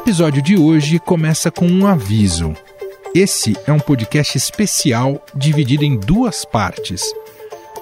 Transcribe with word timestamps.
episódio 0.00 0.40
de 0.40 0.56
hoje 0.56 0.98
começa 0.98 1.50
com 1.50 1.66
um 1.66 1.86
aviso. 1.86 2.54
Esse 3.14 3.54
é 3.66 3.72
um 3.72 3.78
podcast 3.78 4.36
especial 4.38 5.22
dividido 5.34 5.84
em 5.84 5.94
duas 5.94 6.42
partes. 6.42 7.02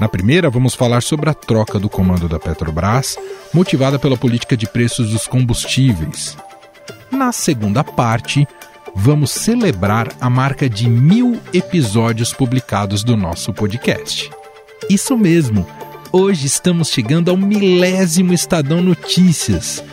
Na 0.00 0.08
primeira, 0.08 0.50
vamos 0.50 0.74
falar 0.74 1.00
sobre 1.00 1.30
a 1.30 1.34
troca 1.34 1.78
do 1.78 1.88
comando 1.88 2.28
da 2.28 2.40
Petrobras, 2.40 3.16
motivada 3.54 4.00
pela 4.00 4.16
política 4.16 4.56
de 4.56 4.66
preços 4.66 5.10
dos 5.10 5.28
combustíveis. 5.28 6.36
Na 7.08 7.30
segunda 7.30 7.84
parte, 7.84 8.48
vamos 8.96 9.30
celebrar 9.30 10.08
a 10.20 10.28
marca 10.28 10.68
de 10.68 10.88
mil 10.88 11.40
episódios 11.52 12.32
publicados 12.32 13.04
do 13.04 13.16
nosso 13.16 13.52
podcast. 13.52 14.28
Isso 14.90 15.16
mesmo, 15.16 15.64
hoje 16.10 16.46
estamos 16.46 16.88
chegando 16.88 17.30
ao 17.30 17.36
milésimo 17.36 18.34
Estadão 18.34 18.82
Notícias. 18.82 19.84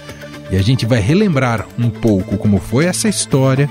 E 0.51 0.55
a 0.55 0.61
gente 0.61 0.85
vai 0.85 0.99
relembrar 0.99 1.67
um 1.77 1.89
pouco 1.89 2.37
como 2.37 2.59
foi 2.59 2.85
essa 2.85 3.09
história 3.09 3.69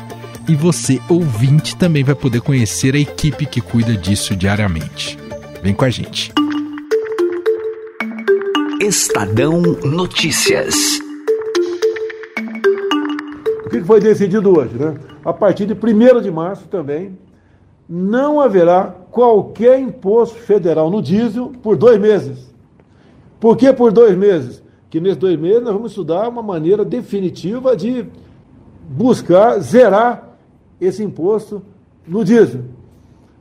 e 0.49 0.55
você, 0.55 1.01
ouvinte, 1.09 1.77
também 1.77 2.03
vai 2.03 2.15
poder 2.15 2.41
conhecer 2.41 2.95
a 2.95 2.99
equipe 2.99 3.47
que 3.47 3.61
cuida 3.61 3.97
disso 3.97 4.37
diariamente. 4.37 5.19
Vem 5.63 5.73
com 5.73 5.85
a 5.85 5.91
gente. 5.91 6.33
Estadão 8.81 9.63
Notícias. 9.85 10.75
O 13.65 13.71
que 13.71 13.81
foi 13.83 14.01
decidido 14.01 14.59
hoje, 14.59 14.75
né? 14.75 14.95
A 15.25 15.33
partir 15.33 15.67
de 15.67 15.73
1 15.73 16.21
de 16.21 16.31
março 16.31 16.69
também 16.69 17.17
não 17.89 18.41
haverá 18.41 18.95
qualquer 19.11 19.79
imposto 19.79 20.37
federal 20.37 20.91
no 20.91 21.01
diesel 21.01 21.53
por 21.63 21.77
dois 21.77 21.99
meses. 22.01 22.53
Por 23.39 23.57
que 23.57 23.73
por 23.73 23.93
dois 23.93 24.17
meses? 24.17 24.64
Que 24.95 25.01
nesses 25.01 25.17
dois 25.17 25.37
meses 25.37 25.61
nós 25.61 25.73
vamos 25.73 25.91
estudar 25.91 26.29
uma 26.29 26.41
maneira 26.41 26.85
definitiva 26.85 27.77
de 27.77 28.07
buscar 28.89 29.59
zerar 29.59 30.37
esse 30.81 31.03
imposto 31.03 31.61
no 32.07 32.25
diesel. 32.25 32.61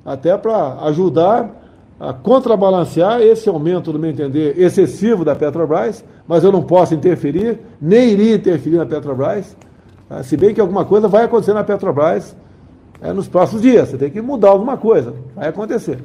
Até 0.03 0.35
para 0.35 0.79
ajudar 0.85 1.63
a 1.99 2.11
contrabalancear 2.11 3.21
esse 3.21 3.47
aumento, 3.47 3.93
no 3.93 3.99
meu 3.99 4.09
entender, 4.09 4.59
excessivo 4.59 5.23
da 5.23 5.35
Petrobras, 5.35 6.03
mas 6.27 6.43
eu 6.43 6.51
não 6.51 6.63
posso 6.63 6.95
interferir, 6.95 7.59
nem 7.79 8.09
iria 8.09 8.33
interferir 8.33 8.77
na 8.77 8.85
Petrobras, 8.87 9.55
tá? 10.09 10.23
se 10.23 10.35
bem 10.35 10.55
que 10.55 10.59
alguma 10.59 10.85
coisa 10.85 11.07
vai 11.07 11.25
acontecer 11.25 11.53
na 11.53 11.63
Petrobras 11.63 12.35
é, 12.99 13.13
nos 13.13 13.27
próximos 13.27 13.61
dias, 13.61 13.89
você 13.89 13.97
tem 13.99 14.09
que 14.09 14.23
mudar 14.23 14.49
alguma 14.49 14.75
coisa, 14.75 15.13
vai 15.35 15.49
acontecer. 15.49 15.99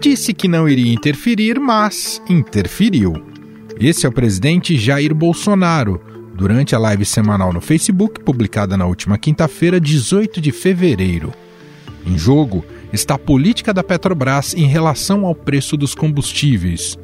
Disse 0.00 0.32
que 0.32 0.48
não 0.48 0.66
iria 0.66 0.94
interferir, 0.94 1.60
mas 1.60 2.18
interferiu. 2.30 3.31
Esse 3.80 4.06
é 4.06 4.08
o 4.08 4.12
presidente 4.12 4.76
Jair 4.76 5.14
Bolsonaro, 5.14 6.00
durante 6.34 6.74
a 6.74 6.78
live 6.78 7.04
semanal 7.04 7.52
no 7.52 7.60
Facebook, 7.60 8.20
publicada 8.20 8.76
na 8.76 8.86
última 8.86 9.18
quinta-feira, 9.18 9.80
18 9.80 10.40
de 10.40 10.52
fevereiro. 10.52 11.32
Em 12.06 12.18
jogo 12.18 12.64
está 12.92 13.14
a 13.14 13.18
política 13.18 13.72
da 13.72 13.82
Petrobras 13.82 14.54
em 14.54 14.66
relação 14.66 15.26
ao 15.26 15.34
preço 15.34 15.76
dos 15.76 15.94
combustíveis. 15.94 16.98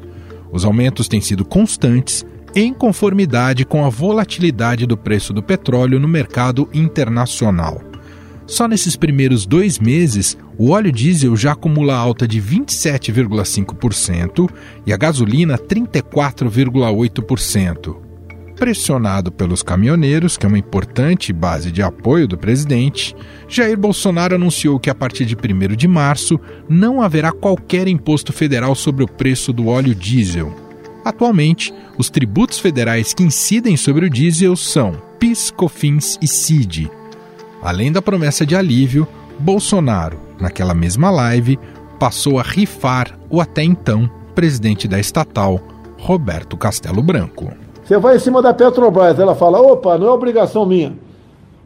Os 0.51 0.65
aumentos 0.65 1.07
têm 1.07 1.21
sido 1.21 1.45
constantes, 1.45 2.25
em 2.55 2.73
conformidade 2.73 3.65
com 3.65 3.85
a 3.85 3.89
volatilidade 3.89 4.85
do 4.85 4.97
preço 4.97 5.31
do 5.33 5.43
petróleo 5.43 5.99
no 5.99 6.07
mercado 6.07 6.67
internacional. 6.73 7.88
Só 8.49 8.67
nesses 8.67 8.95
primeiros 8.95 9.45
dois 9.45 9.77
meses, 9.77 10.35
o 10.57 10.71
óleo 10.71 10.91
diesel 10.91 11.37
já 11.37 11.51
acumula 11.51 11.95
alta 11.95 12.27
de 12.27 12.41
27,5% 12.41 14.49
e 14.87 14.91
a 14.91 14.97
gasolina 14.97 15.55
34,8% 15.55 18.09
pressionado 18.59 19.31
pelos 19.31 19.63
caminhoneiros, 19.63 20.35
que 20.35 20.45
é 20.45 20.49
uma 20.49 20.57
importante 20.57 21.31
base 21.31 21.71
de 21.71 21.81
apoio 21.81 22.27
do 22.27 22.37
presidente, 22.37 23.15
Jair 23.47 23.77
Bolsonaro 23.77 24.35
anunciou 24.35 24.77
que 24.77 24.89
a 24.89 24.95
partir 24.95 25.25
de 25.25 25.33
1 25.33 25.75
de 25.77 25.87
março 25.87 26.37
não 26.67 27.01
haverá 27.01 27.31
qualquer 27.31 27.87
imposto 27.87 28.33
federal 28.33 28.75
sobre 28.75 29.05
o 29.05 29.07
preço 29.07 29.53
do 29.53 29.67
óleo 29.67 29.95
diesel. 29.95 30.53
Atualmente, 31.05 31.73
os 31.97 32.09
tributos 32.09 32.59
federais 32.59 33.13
que 33.13 33.23
incidem 33.23 33.77
sobre 33.77 34.07
o 34.07 34.09
diesel 34.09 34.57
são 34.57 35.01
PIS, 35.17 35.51
COFINS 35.51 36.19
e 36.21 36.27
CID. 36.27 36.98
Além 37.61 37.91
da 37.91 38.01
promessa 38.01 38.45
de 38.45 38.55
alívio, 38.55 39.07
Bolsonaro, 39.37 40.17
naquela 40.39 40.73
mesma 40.73 41.09
live, 41.11 41.59
passou 41.99 42.39
a 42.39 42.43
rifar 42.43 43.17
o 43.29 43.41
até 43.41 43.63
então 43.63 44.09
presidente 44.33 44.87
da 44.87 44.97
estatal, 44.99 45.59
Roberto 45.99 46.55
Castelo 46.55 47.03
Branco. 47.03 47.51
Você 47.83 47.97
vai 47.97 48.15
em 48.15 48.19
cima 48.19 48.41
da 48.41 48.53
Petrobras, 48.53 49.19
ela 49.19 49.35
fala, 49.35 49.59
opa, 49.59 49.97
não 49.97 50.07
é 50.07 50.11
obrigação 50.11 50.65
minha. 50.65 50.93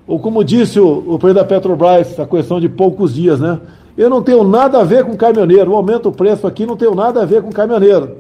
Ou 0.08 0.20
como 0.20 0.44
disse 0.44 0.80
o, 0.80 1.04
o 1.06 1.20
presidente 1.20 1.44
da 1.44 1.46
Petrobras, 1.46 2.20
a 2.20 2.26
questão 2.26 2.60
de 2.60 2.68
poucos 2.68 3.14
dias, 3.14 3.40
né? 3.40 3.60
Eu 3.96 4.10
não 4.10 4.24
tenho 4.24 4.44
nada 4.44 4.80
a 4.80 4.84
ver 4.84 5.04
com 5.04 5.16
caminhoneiro, 5.16 5.72
o 5.72 5.76
aumento 5.76 6.10
do 6.10 6.12
preço 6.12 6.48
aqui 6.48 6.66
não 6.66 6.76
tem 6.76 6.94
nada 6.96 7.22
a 7.22 7.26
ver 7.26 7.44
com 7.44 7.52
caminhoneiro. 7.52 8.18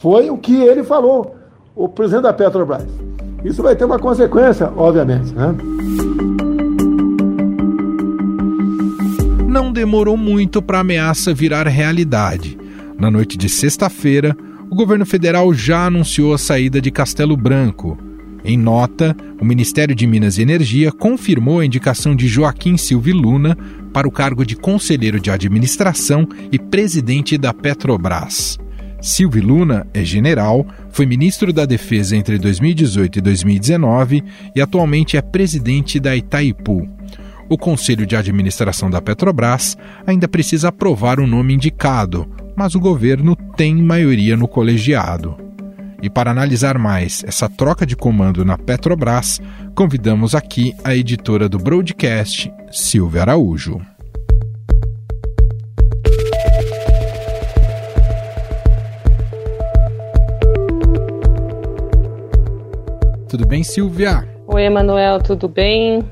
Foi 0.00 0.30
o 0.30 0.38
que 0.38 0.54
ele 0.62 0.84
falou, 0.84 1.34
o 1.74 1.88
presidente 1.88 2.22
da 2.22 2.32
Petrobras. 2.32 2.86
Isso 3.44 3.62
vai 3.62 3.74
ter 3.74 3.84
uma 3.84 3.98
consequência, 3.98 4.70
obviamente, 4.76 5.34
né? 5.34 5.52
Não 9.52 9.70
demorou 9.70 10.16
muito 10.16 10.62
para 10.62 10.78
a 10.78 10.80
ameaça 10.80 11.34
virar 11.34 11.68
realidade. 11.68 12.56
Na 12.98 13.10
noite 13.10 13.36
de 13.36 13.50
sexta-feira, 13.50 14.34
o 14.70 14.74
governo 14.74 15.04
federal 15.04 15.52
já 15.52 15.84
anunciou 15.84 16.32
a 16.32 16.38
saída 16.38 16.80
de 16.80 16.90
Castelo 16.90 17.36
Branco. 17.36 17.98
Em 18.42 18.56
nota, 18.56 19.14
o 19.38 19.44
Ministério 19.44 19.94
de 19.94 20.06
Minas 20.06 20.38
e 20.38 20.42
Energia 20.42 20.90
confirmou 20.90 21.60
a 21.60 21.66
indicação 21.66 22.16
de 22.16 22.28
Joaquim 22.28 22.78
Silvio 22.78 23.14
Luna 23.14 23.54
para 23.92 24.08
o 24.08 24.10
cargo 24.10 24.42
de 24.42 24.56
conselheiro 24.56 25.20
de 25.20 25.30
administração 25.30 26.26
e 26.50 26.58
presidente 26.58 27.36
da 27.36 27.52
Petrobras. 27.52 28.58
Silvio 29.02 29.44
Luna 29.44 29.86
é 29.92 30.02
general, 30.02 30.66
foi 30.90 31.04
ministro 31.04 31.52
da 31.52 31.66
Defesa 31.66 32.16
entre 32.16 32.38
2018 32.38 33.18
e 33.18 33.20
2019 33.20 34.24
e 34.56 34.62
atualmente 34.62 35.18
é 35.18 35.20
presidente 35.20 36.00
da 36.00 36.16
Itaipu. 36.16 36.88
O 37.52 37.58
Conselho 37.58 38.06
de 38.06 38.16
Administração 38.16 38.88
da 38.88 38.98
Petrobras 39.02 39.76
ainda 40.06 40.26
precisa 40.26 40.68
aprovar 40.68 41.20
o 41.20 41.26
nome 41.26 41.52
indicado, 41.52 42.26
mas 42.56 42.74
o 42.74 42.80
governo 42.80 43.36
tem 43.36 43.76
maioria 43.76 44.38
no 44.38 44.48
colegiado. 44.48 45.36
E 46.00 46.08
para 46.08 46.30
analisar 46.30 46.78
mais 46.78 47.22
essa 47.24 47.50
troca 47.50 47.84
de 47.84 47.94
comando 47.94 48.42
na 48.42 48.56
Petrobras, 48.56 49.38
convidamos 49.74 50.34
aqui 50.34 50.74
a 50.82 50.96
editora 50.96 51.46
do 51.46 51.58
broadcast, 51.58 52.50
Silvia 52.70 53.20
Araújo. 53.20 53.82
Tudo 63.28 63.46
bem, 63.46 63.62
Silvia? 63.62 64.26
Oi, 64.46 64.62
Emanuel, 64.62 65.20
tudo 65.20 65.50
bem? 65.50 66.02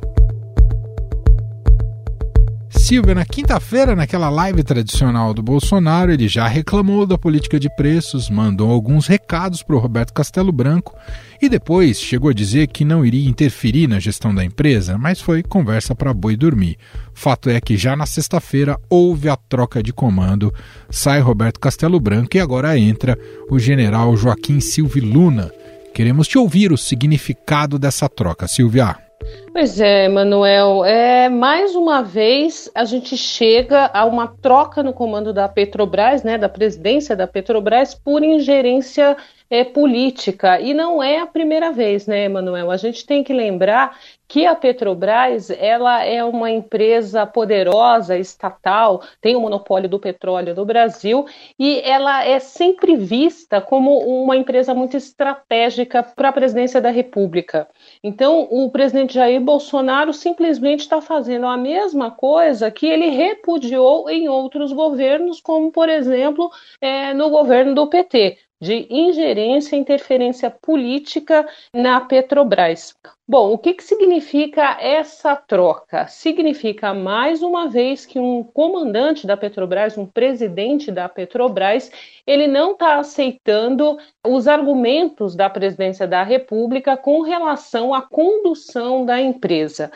Silvia, 2.91 3.15
na 3.15 3.25
quinta-feira, 3.25 3.95
naquela 3.95 4.28
live 4.28 4.65
tradicional 4.65 5.33
do 5.33 5.41
Bolsonaro, 5.41 6.11
ele 6.11 6.27
já 6.27 6.49
reclamou 6.49 7.06
da 7.06 7.17
política 7.17 7.61
de 7.61 7.71
preços, 7.77 8.28
mandou 8.28 8.69
alguns 8.69 9.06
recados 9.06 9.62
para 9.62 9.77
o 9.77 9.78
Roberto 9.78 10.12
Castelo 10.12 10.51
Branco 10.51 10.93
e 11.41 11.49
depois 11.49 12.01
chegou 12.01 12.31
a 12.31 12.34
dizer 12.34 12.67
que 12.67 12.84
não 12.84 13.06
iria 13.06 13.31
interferir 13.31 13.87
na 13.87 14.01
gestão 14.01 14.34
da 14.34 14.45
empresa, 14.45 14.99
mas 14.99 15.21
foi 15.21 15.41
conversa 15.41 15.95
para 15.95 16.12
boi 16.12 16.37
dormir. 16.37 16.78
Fato 17.15 17.49
é 17.49 17.61
que 17.61 17.77
já 17.77 17.95
na 17.95 18.06
sexta-feira 18.06 18.77
houve 18.91 19.28
a 19.28 19.37
troca 19.37 19.81
de 19.81 19.93
comando, 19.93 20.53
sai 20.91 21.21
Roberto 21.21 21.61
Castelo 21.61 22.01
Branco 22.01 22.37
e 22.37 22.41
agora 22.41 22.77
entra 22.77 23.17
o 23.49 23.57
general 23.57 24.17
Joaquim 24.17 24.59
Silvio 24.59 25.04
Luna. 25.04 25.48
Queremos 25.95 26.27
te 26.27 26.37
ouvir 26.37 26.72
o 26.72 26.77
significado 26.77 27.78
dessa 27.78 28.09
troca, 28.09 28.48
Silvia. 28.48 29.09
Pois 29.53 29.81
é, 29.81 30.09
Manuel. 30.09 30.84
É, 30.84 31.28
mais 31.28 31.75
uma 31.75 32.03
vez 32.03 32.71
a 32.75 32.84
gente 32.84 33.17
chega 33.17 33.91
a 33.93 34.05
uma 34.05 34.28
troca 34.28 34.83
no 34.83 34.93
comando 34.93 35.33
da 35.33 35.49
Petrobras, 35.49 36.22
né, 36.22 36.39
da 36.39 36.49
presidência 36.49 37.17
da 37.17 37.27
Petrobras, 37.27 37.95
por 37.95 38.22
ingerência 38.22 39.17
é, 39.51 39.65
política. 39.65 40.61
E 40.61 40.73
não 40.73 41.03
é 41.03 41.19
a 41.19 41.27
primeira 41.27 41.73
vez, 41.73 42.07
né, 42.07 42.29
Manuel? 42.29 42.71
A 42.71 42.77
gente 42.77 43.05
tem 43.05 43.25
que 43.25 43.33
lembrar 43.33 43.99
que 44.29 44.47
a 44.47 44.55
Petrobras 44.55 45.51
ela 45.51 46.05
é 46.05 46.23
uma 46.23 46.49
empresa 46.49 47.27
poderosa, 47.27 48.17
estatal, 48.17 49.03
tem 49.21 49.35
o 49.35 49.41
monopólio 49.41 49.89
do 49.89 49.99
petróleo 49.99 50.55
no 50.55 50.65
Brasil 50.65 51.27
e 51.59 51.81
ela 51.81 52.25
é 52.25 52.39
sempre 52.39 52.95
vista 52.95 53.61
como 53.61 53.99
uma 53.99 54.37
empresa 54.37 54.73
muito 54.73 54.97
estratégica 54.97 56.05
para 56.05 56.29
a 56.29 56.33
presidência 56.33 56.81
da 56.81 56.91
República. 56.91 57.69
Então, 58.05 58.47
o 58.49 58.71
presidente 58.71 59.15
Jair 59.15 59.41
Bolsonaro 59.41 60.13
simplesmente 60.13 60.81
está 60.81 61.01
fazendo 61.01 61.47
a 61.47 61.57
mesma 61.57 62.13
coisa 62.13 62.71
que 62.71 62.87
ele 62.87 63.09
repudiou 63.09 64.09
em 64.09 64.29
outros 64.29 64.73
governos, 64.73 65.41
como, 65.41 65.73
por 65.73 65.89
exemplo, 65.89 66.49
é, 66.81 67.13
no 67.13 67.31
governo 67.31 67.75
do 67.75 67.89
PT 67.89 68.39
de 68.60 68.86
ingerência 68.91 69.74
e 69.74 69.78
interferência 69.78 70.51
política 70.51 71.48
na 71.72 72.01
Petrobras. 72.01 72.95
Bom, 73.27 73.53
o 73.53 73.59
que, 73.59 73.74
que 73.74 73.84
significa 73.84 74.77
essa 74.80 75.36
troca? 75.36 76.07
Significa, 76.09 76.92
mais 76.92 77.42
uma 77.42 77.68
vez, 77.68 78.04
que 78.04 78.18
um 78.18 78.42
comandante 78.42 79.24
da 79.27 79.36
Petrobras, 79.36 79.97
um 79.97 80.04
presidente 80.04 80.91
da 80.91 81.09
Petrobras, 81.09 81.91
ele 82.27 82.48
não 82.48 82.72
está 82.72 82.98
aceitando 82.98 83.97
os 84.27 84.48
argumentos 84.48 85.36
da 85.36 85.48
presidência 85.48 86.09
da 86.09 86.24
República 86.24 86.97
com 86.97 87.22
relação 87.22 87.95
à 87.95 88.03
condução 88.03 89.04
da 89.06 89.21
empresa. 89.21 89.92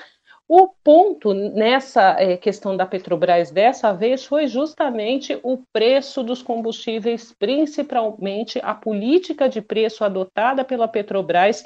O 0.46 0.68
ponto 0.68 1.32
nessa 1.32 2.16
é, 2.20 2.36
questão 2.36 2.76
da 2.76 2.84
Petrobras 2.84 3.50
dessa 3.50 3.92
vez 3.92 4.26
foi 4.26 4.46
justamente 4.46 5.38
o 5.42 5.62
preço 5.72 6.22
dos 6.22 6.42
combustíveis, 6.42 7.34
principalmente 7.38 8.60
a 8.62 8.74
política 8.74 9.48
de 9.48 9.62
preço 9.62 10.04
adotada 10.04 10.62
pela 10.62 10.86
Petrobras 10.86 11.64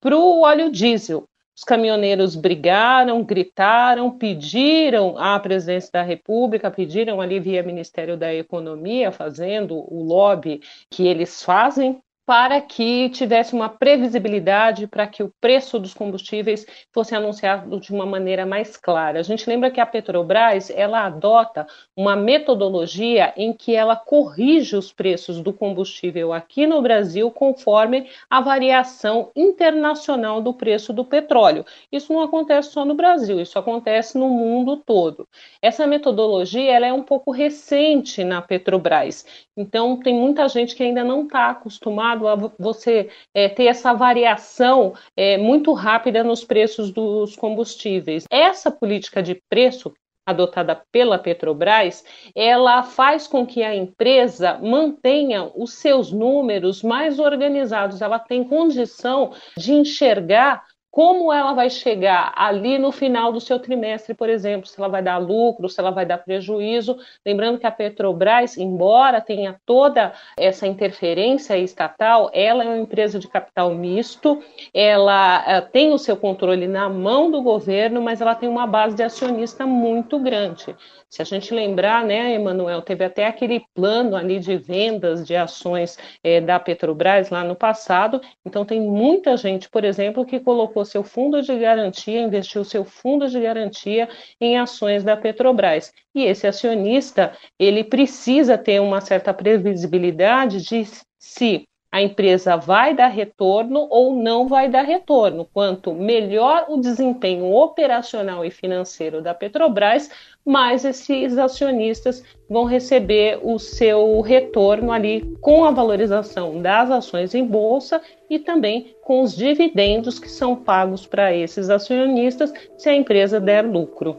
para 0.00 0.16
o 0.16 0.42
óleo 0.42 0.70
diesel. 0.70 1.24
Os 1.56 1.64
caminhoneiros 1.64 2.36
brigaram, 2.36 3.22
gritaram, 3.24 4.16
pediram 4.16 5.18
à 5.18 5.38
presidência 5.40 5.90
da 5.92 6.02
República, 6.02 6.70
pediram 6.70 7.20
ali 7.20 7.40
via 7.40 7.64
Ministério 7.64 8.16
da 8.16 8.32
Economia, 8.32 9.10
fazendo 9.10 9.74
o 9.74 10.04
lobby 10.04 10.60
que 10.88 11.06
eles 11.06 11.42
fazem 11.42 12.00
para 12.30 12.60
que 12.60 13.08
tivesse 13.08 13.54
uma 13.54 13.68
previsibilidade, 13.68 14.86
para 14.86 15.04
que 15.04 15.20
o 15.20 15.32
preço 15.40 15.80
dos 15.80 15.92
combustíveis 15.92 16.64
fosse 16.92 17.12
anunciado 17.12 17.80
de 17.80 17.92
uma 17.92 18.06
maneira 18.06 18.46
mais 18.46 18.76
clara. 18.76 19.18
A 19.18 19.22
gente 19.24 19.50
lembra 19.50 19.68
que 19.68 19.80
a 19.80 19.84
Petrobras 19.84 20.70
ela 20.70 21.04
adota 21.06 21.66
uma 21.96 22.14
metodologia 22.14 23.32
em 23.36 23.52
que 23.52 23.74
ela 23.74 23.96
corrige 23.96 24.76
os 24.76 24.92
preços 24.92 25.40
do 25.40 25.52
combustível 25.52 26.32
aqui 26.32 26.68
no 26.68 26.80
Brasil 26.80 27.32
conforme 27.32 28.08
a 28.30 28.40
variação 28.40 29.32
internacional 29.34 30.40
do 30.40 30.54
preço 30.54 30.92
do 30.92 31.04
petróleo. 31.04 31.66
Isso 31.90 32.12
não 32.12 32.22
acontece 32.22 32.70
só 32.70 32.84
no 32.84 32.94
Brasil, 32.94 33.40
isso 33.40 33.58
acontece 33.58 34.16
no 34.16 34.28
mundo 34.28 34.76
todo. 34.76 35.26
Essa 35.60 35.84
metodologia 35.84 36.70
ela 36.70 36.86
é 36.86 36.92
um 36.92 37.02
pouco 37.02 37.32
recente 37.32 38.22
na 38.22 38.40
Petrobras, 38.40 39.26
então 39.56 39.98
tem 39.98 40.14
muita 40.14 40.46
gente 40.48 40.76
que 40.76 40.84
ainda 40.84 41.02
não 41.02 41.24
está 41.24 41.50
acostumada 41.50 42.19
a 42.28 42.36
você 42.58 43.08
é, 43.34 43.48
ter 43.48 43.66
essa 43.66 43.92
variação 43.92 44.94
é, 45.16 45.36
muito 45.38 45.72
rápida 45.72 46.22
nos 46.24 46.44
preços 46.44 46.90
dos 46.90 47.36
combustíveis. 47.36 48.24
Essa 48.30 48.70
política 48.70 49.22
de 49.22 49.40
preço 49.48 49.92
adotada 50.26 50.80
pela 50.92 51.18
Petrobras, 51.18 52.04
ela 52.34 52.82
faz 52.82 53.26
com 53.26 53.46
que 53.46 53.62
a 53.62 53.74
empresa 53.74 54.58
mantenha 54.62 55.50
os 55.54 55.74
seus 55.74 56.12
números 56.12 56.82
mais 56.82 57.18
organizados, 57.18 58.00
ela 58.00 58.18
tem 58.18 58.44
condição 58.44 59.32
de 59.56 59.72
enxergar 59.72 60.64
como 60.90 61.32
ela 61.32 61.52
vai 61.52 61.70
chegar 61.70 62.32
ali 62.34 62.78
no 62.78 62.90
final 62.90 63.32
do 63.32 63.40
seu 63.40 63.58
trimestre, 63.60 64.12
por 64.12 64.28
exemplo, 64.28 64.66
se 64.66 64.78
ela 64.78 64.88
vai 64.88 65.02
dar 65.02 65.18
lucro, 65.18 65.68
se 65.68 65.78
ela 65.78 65.90
vai 65.90 66.04
dar 66.04 66.18
prejuízo. 66.18 66.98
Lembrando 67.24 67.58
que 67.58 67.66
a 67.66 67.70
Petrobras, 67.70 68.58
embora 68.58 69.20
tenha 69.20 69.60
toda 69.64 70.12
essa 70.36 70.66
interferência 70.66 71.56
estatal, 71.56 72.30
ela 72.32 72.64
é 72.64 72.66
uma 72.66 72.78
empresa 72.78 73.18
de 73.18 73.28
capital 73.28 73.72
misto, 73.72 74.42
ela 74.74 75.60
uh, 75.60 75.70
tem 75.70 75.92
o 75.92 75.98
seu 75.98 76.16
controle 76.16 76.66
na 76.66 76.88
mão 76.88 77.30
do 77.30 77.40
governo, 77.40 78.02
mas 78.02 78.20
ela 78.20 78.34
tem 78.34 78.48
uma 78.48 78.66
base 78.66 78.96
de 78.96 79.02
acionista 79.02 79.64
muito 79.66 80.18
grande. 80.18 80.74
Se 81.08 81.20
a 81.20 81.24
gente 81.24 81.52
lembrar, 81.52 82.04
né, 82.04 82.34
Emanuel, 82.34 82.82
teve 82.82 83.04
até 83.04 83.26
aquele 83.26 83.64
plano 83.74 84.14
ali 84.14 84.38
de 84.38 84.56
vendas 84.56 85.26
de 85.26 85.34
ações 85.34 85.98
é, 86.22 86.40
da 86.40 86.58
Petrobras 86.60 87.30
lá 87.30 87.42
no 87.42 87.56
passado. 87.56 88.20
Então, 88.46 88.64
tem 88.64 88.80
muita 88.80 89.36
gente, 89.36 89.68
por 89.68 89.84
exemplo, 89.84 90.24
que 90.24 90.38
colocou 90.38 90.79
seu 90.84 91.02
fundo 91.02 91.42
de 91.42 91.58
garantia, 91.58 92.20
investiu 92.20 92.64
seu 92.64 92.84
fundo 92.84 93.28
de 93.28 93.40
garantia 93.40 94.08
em 94.40 94.58
ações 94.58 95.04
da 95.04 95.16
Petrobras. 95.16 95.92
E 96.14 96.24
esse 96.24 96.46
acionista, 96.46 97.32
ele 97.58 97.84
precisa 97.84 98.58
ter 98.58 98.80
uma 98.80 99.00
certa 99.00 99.32
previsibilidade 99.32 100.62
de 100.62 100.86
se 101.18 101.64
a 101.92 102.00
empresa 102.00 102.56
vai 102.56 102.94
dar 102.94 103.08
retorno 103.08 103.86
ou 103.90 104.14
não 104.14 104.46
vai 104.46 104.68
dar 104.68 104.82
retorno. 104.82 105.48
Quanto 105.52 105.92
melhor 105.92 106.66
o 106.68 106.76
desempenho 106.76 107.52
operacional 107.52 108.44
e 108.44 108.50
financeiro 108.50 109.20
da 109.20 109.34
Petrobras, 109.34 110.08
mais 110.44 110.84
esses 110.84 111.36
acionistas 111.36 112.22
vão 112.48 112.64
receber 112.64 113.40
o 113.42 113.58
seu 113.58 114.20
retorno 114.20 114.92
ali 114.92 115.36
com 115.40 115.64
a 115.64 115.70
valorização 115.70 116.62
das 116.62 116.90
ações 116.90 117.34
em 117.34 117.44
bolsa 117.44 118.00
e 118.28 118.38
também 118.38 118.94
com 119.02 119.22
os 119.22 119.36
dividendos 119.36 120.18
que 120.18 120.28
são 120.28 120.54
pagos 120.54 121.06
para 121.06 121.34
esses 121.34 121.68
acionistas 121.70 122.52
se 122.78 122.88
a 122.88 122.94
empresa 122.94 123.40
der 123.40 123.64
lucro. 123.64 124.18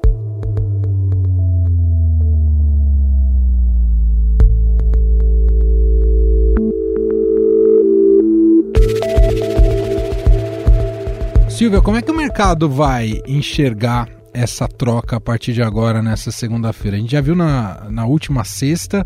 Silvia, 11.62 11.80
como 11.80 11.96
é 11.96 12.02
que 12.02 12.10
o 12.10 12.16
mercado 12.16 12.68
vai 12.68 13.22
enxergar 13.28 14.10
essa 14.34 14.68
troca 14.68 15.18
a 15.18 15.22
partir 15.22 15.54
de 15.54 15.62
agora, 15.62 16.02
nessa 16.02 16.32
segunda-feira? 16.32 16.98
A 16.98 17.00
gente 17.00 17.12
já 17.12 17.22
viu 17.22 17.36
na, 17.36 17.86
na 17.88 18.04
última 18.04 18.44
sexta, 18.44 19.06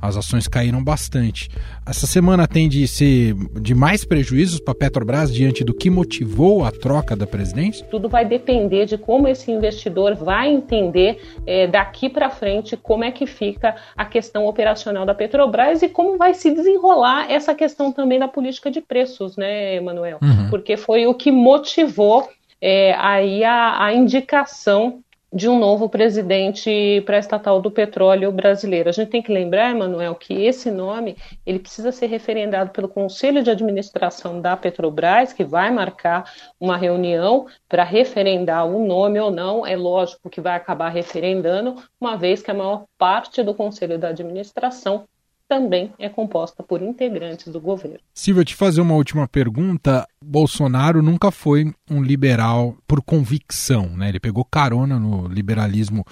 as 0.00 0.16
ações 0.16 0.48
caíram 0.48 0.82
bastante. 0.82 1.48
Essa 1.86 2.06
semana 2.06 2.46
tem 2.46 2.68
de 2.68 2.86
ser 2.86 3.34
de 3.60 3.74
mais 3.74 4.04
prejuízos 4.04 4.60
para 4.60 4.72
a 4.72 4.74
Petrobras 4.74 5.32
diante 5.32 5.64
do 5.64 5.74
que 5.74 5.90
motivou 5.90 6.64
a 6.64 6.70
troca 6.70 7.14
da 7.14 7.26
presidência? 7.26 7.86
Tudo 7.86 8.08
vai 8.08 8.24
depender 8.24 8.86
de 8.86 8.96
como 8.96 9.28
esse 9.28 9.50
investidor 9.50 10.14
vai 10.14 10.48
entender 10.48 11.20
é, 11.46 11.66
daqui 11.66 12.08
para 12.08 12.30
frente 12.30 12.76
como 12.76 13.04
é 13.04 13.10
que 13.10 13.26
fica 13.26 13.74
a 13.96 14.04
questão 14.04 14.46
operacional 14.46 15.04
da 15.04 15.14
Petrobras 15.14 15.82
e 15.82 15.88
como 15.88 16.16
vai 16.16 16.34
se 16.34 16.50
desenrolar 16.50 17.30
essa 17.30 17.54
questão 17.54 17.92
também 17.92 18.18
da 18.18 18.28
política 18.28 18.70
de 18.70 18.80
preços, 18.80 19.36
né, 19.36 19.76
Emanuel? 19.76 20.18
Uhum. 20.22 20.48
Porque 20.50 20.76
foi 20.76 21.06
o 21.06 21.14
que 21.14 21.30
motivou 21.30 22.28
é, 22.60 22.94
aí 22.98 23.42
a, 23.42 23.84
a 23.84 23.94
indicação 23.94 25.02
de 25.32 25.48
um 25.48 25.58
novo 25.58 25.88
presidente 25.88 27.02
para 27.06 27.16
a 27.16 27.20
estatal 27.20 27.60
do 27.60 27.70
petróleo 27.70 28.32
brasileiro. 28.32 28.88
A 28.88 28.92
gente 28.92 29.10
tem 29.10 29.22
que 29.22 29.32
lembrar, 29.32 29.70
Emanuel, 29.70 30.14
que 30.14 30.34
esse 30.44 30.70
nome 30.70 31.16
ele 31.46 31.60
precisa 31.60 31.92
ser 31.92 32.06
referendado 32.06 32.70
pelo 32.70 32.88
Conselho 32.88 33.42
de 33.42 33.50
Administração 33.50 34.40
da 34.40 34.56
Petrobras, 34.56 35.32
que 35.32 35.44
vai 35.44 35.70
marcar 35.70 36.30
uma 36.58 36.76
reunião 36.76 37.46
para 37.68 37.84
referendar 37.84 38.66
o 38.66 38.84
nome 38.84 39.20
ou 39.20 39.30
não. 39.30 39.64
É 39.64 39.76
lógico 39.76 40.28
que 40.28 40.40
vai 40.40 40.56
acabar 40.56 40.88
referendando, 40.88 41.76
uma 42.00 42.16
vez 42.16 42.42
que 42.42 42.50
a 42.50 42.54
maior 42.54 42.84
parte 42.98 43.42
do 43.42 43.54
Conselho 43.54 43.98
da 43.98 44.08
Administração 44.08 45.06
também 45.50 45.92
é 45.98 46.08
composta 46.08 46.62
por 46.62 46.80
integrantes 46.80 47.52
do 47.52 47.60
governo. 47.60 47.98
Silvia, 48.14 48.44
te 48.44 48.54
fazer 48.54 48.80
uma 48.80 48.94
última 48.94 49.26
pergunta. 49.26 50.06
Bolsonaro 50.24 51.02
nunca 51.02 51.32
foi 51.32 51.74
um 51.90 52.00
liberal 52.00 52.76
por 52.86 53.02
convicção, 53.02 53.88
né? 53.96 54.10
Ele 54.10 54.20
pegou 54.20 54.44
carona 54.44 54.96
no 54.96 55.26
liberalismo, 55.26 56.04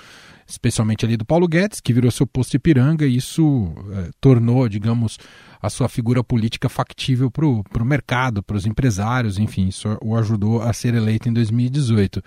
especialmente 0.44 1.04
ali 1.04 1.16
do 1.16 1.24
Paulo 1.24 1.46
Guedes, 1.46 1.80
que 1.80 1.92
virou 1.92 2.10
seu 2.10 2.26
posto 2.26 2.54
Ipiranga, 2.54 3.06
e 3.06 3.14
isso 3.14 3.72
é, 3.92 4.10
tornou, 4.20 4.68
digamos, 4.68 5.18
a 5.62 5.70
sua 5.70 5.88
figura 5.88 6.24
política 6.24 6.68
factível 6.68 7.30
para 7.30 7.46
o 7.46 7.86
mercado, 7.86 8.42
para 8.42 8.56
os 8.56 8.66
empresários, 8.66 9.38
enfim, 9.38 9.68
isso 9.68 9.96
o 10.02 10.16
ajudou 10.16 10.62
a 10.62 10.72
ser 10.72 10.94
eleito 10.94 11.28
em 11.28 11.32
2018. 11.32 12.20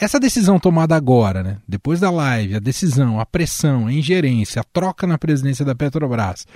Essa 0.00 0.18
decisão 0.18 0.58
tomada 0.58 0.96
agora, 0.96 1.42
né, 1.42 1.58
depois 1.68 2.00
da 2.00 2.10
live, 2.10 2.54
a 2.56 2.58
decisão, 2.58 3.20
a 3.20 3.26
pressão, 3.26 3.86
a 3.86 3.92
ingerência, 3.92 4.62
a 4.62 4.64
troca 4.64 5.06
na 5.06 5.18
presidência 5.18 5.62
da 5.62 5.74
Petrobras, 5.74 6.46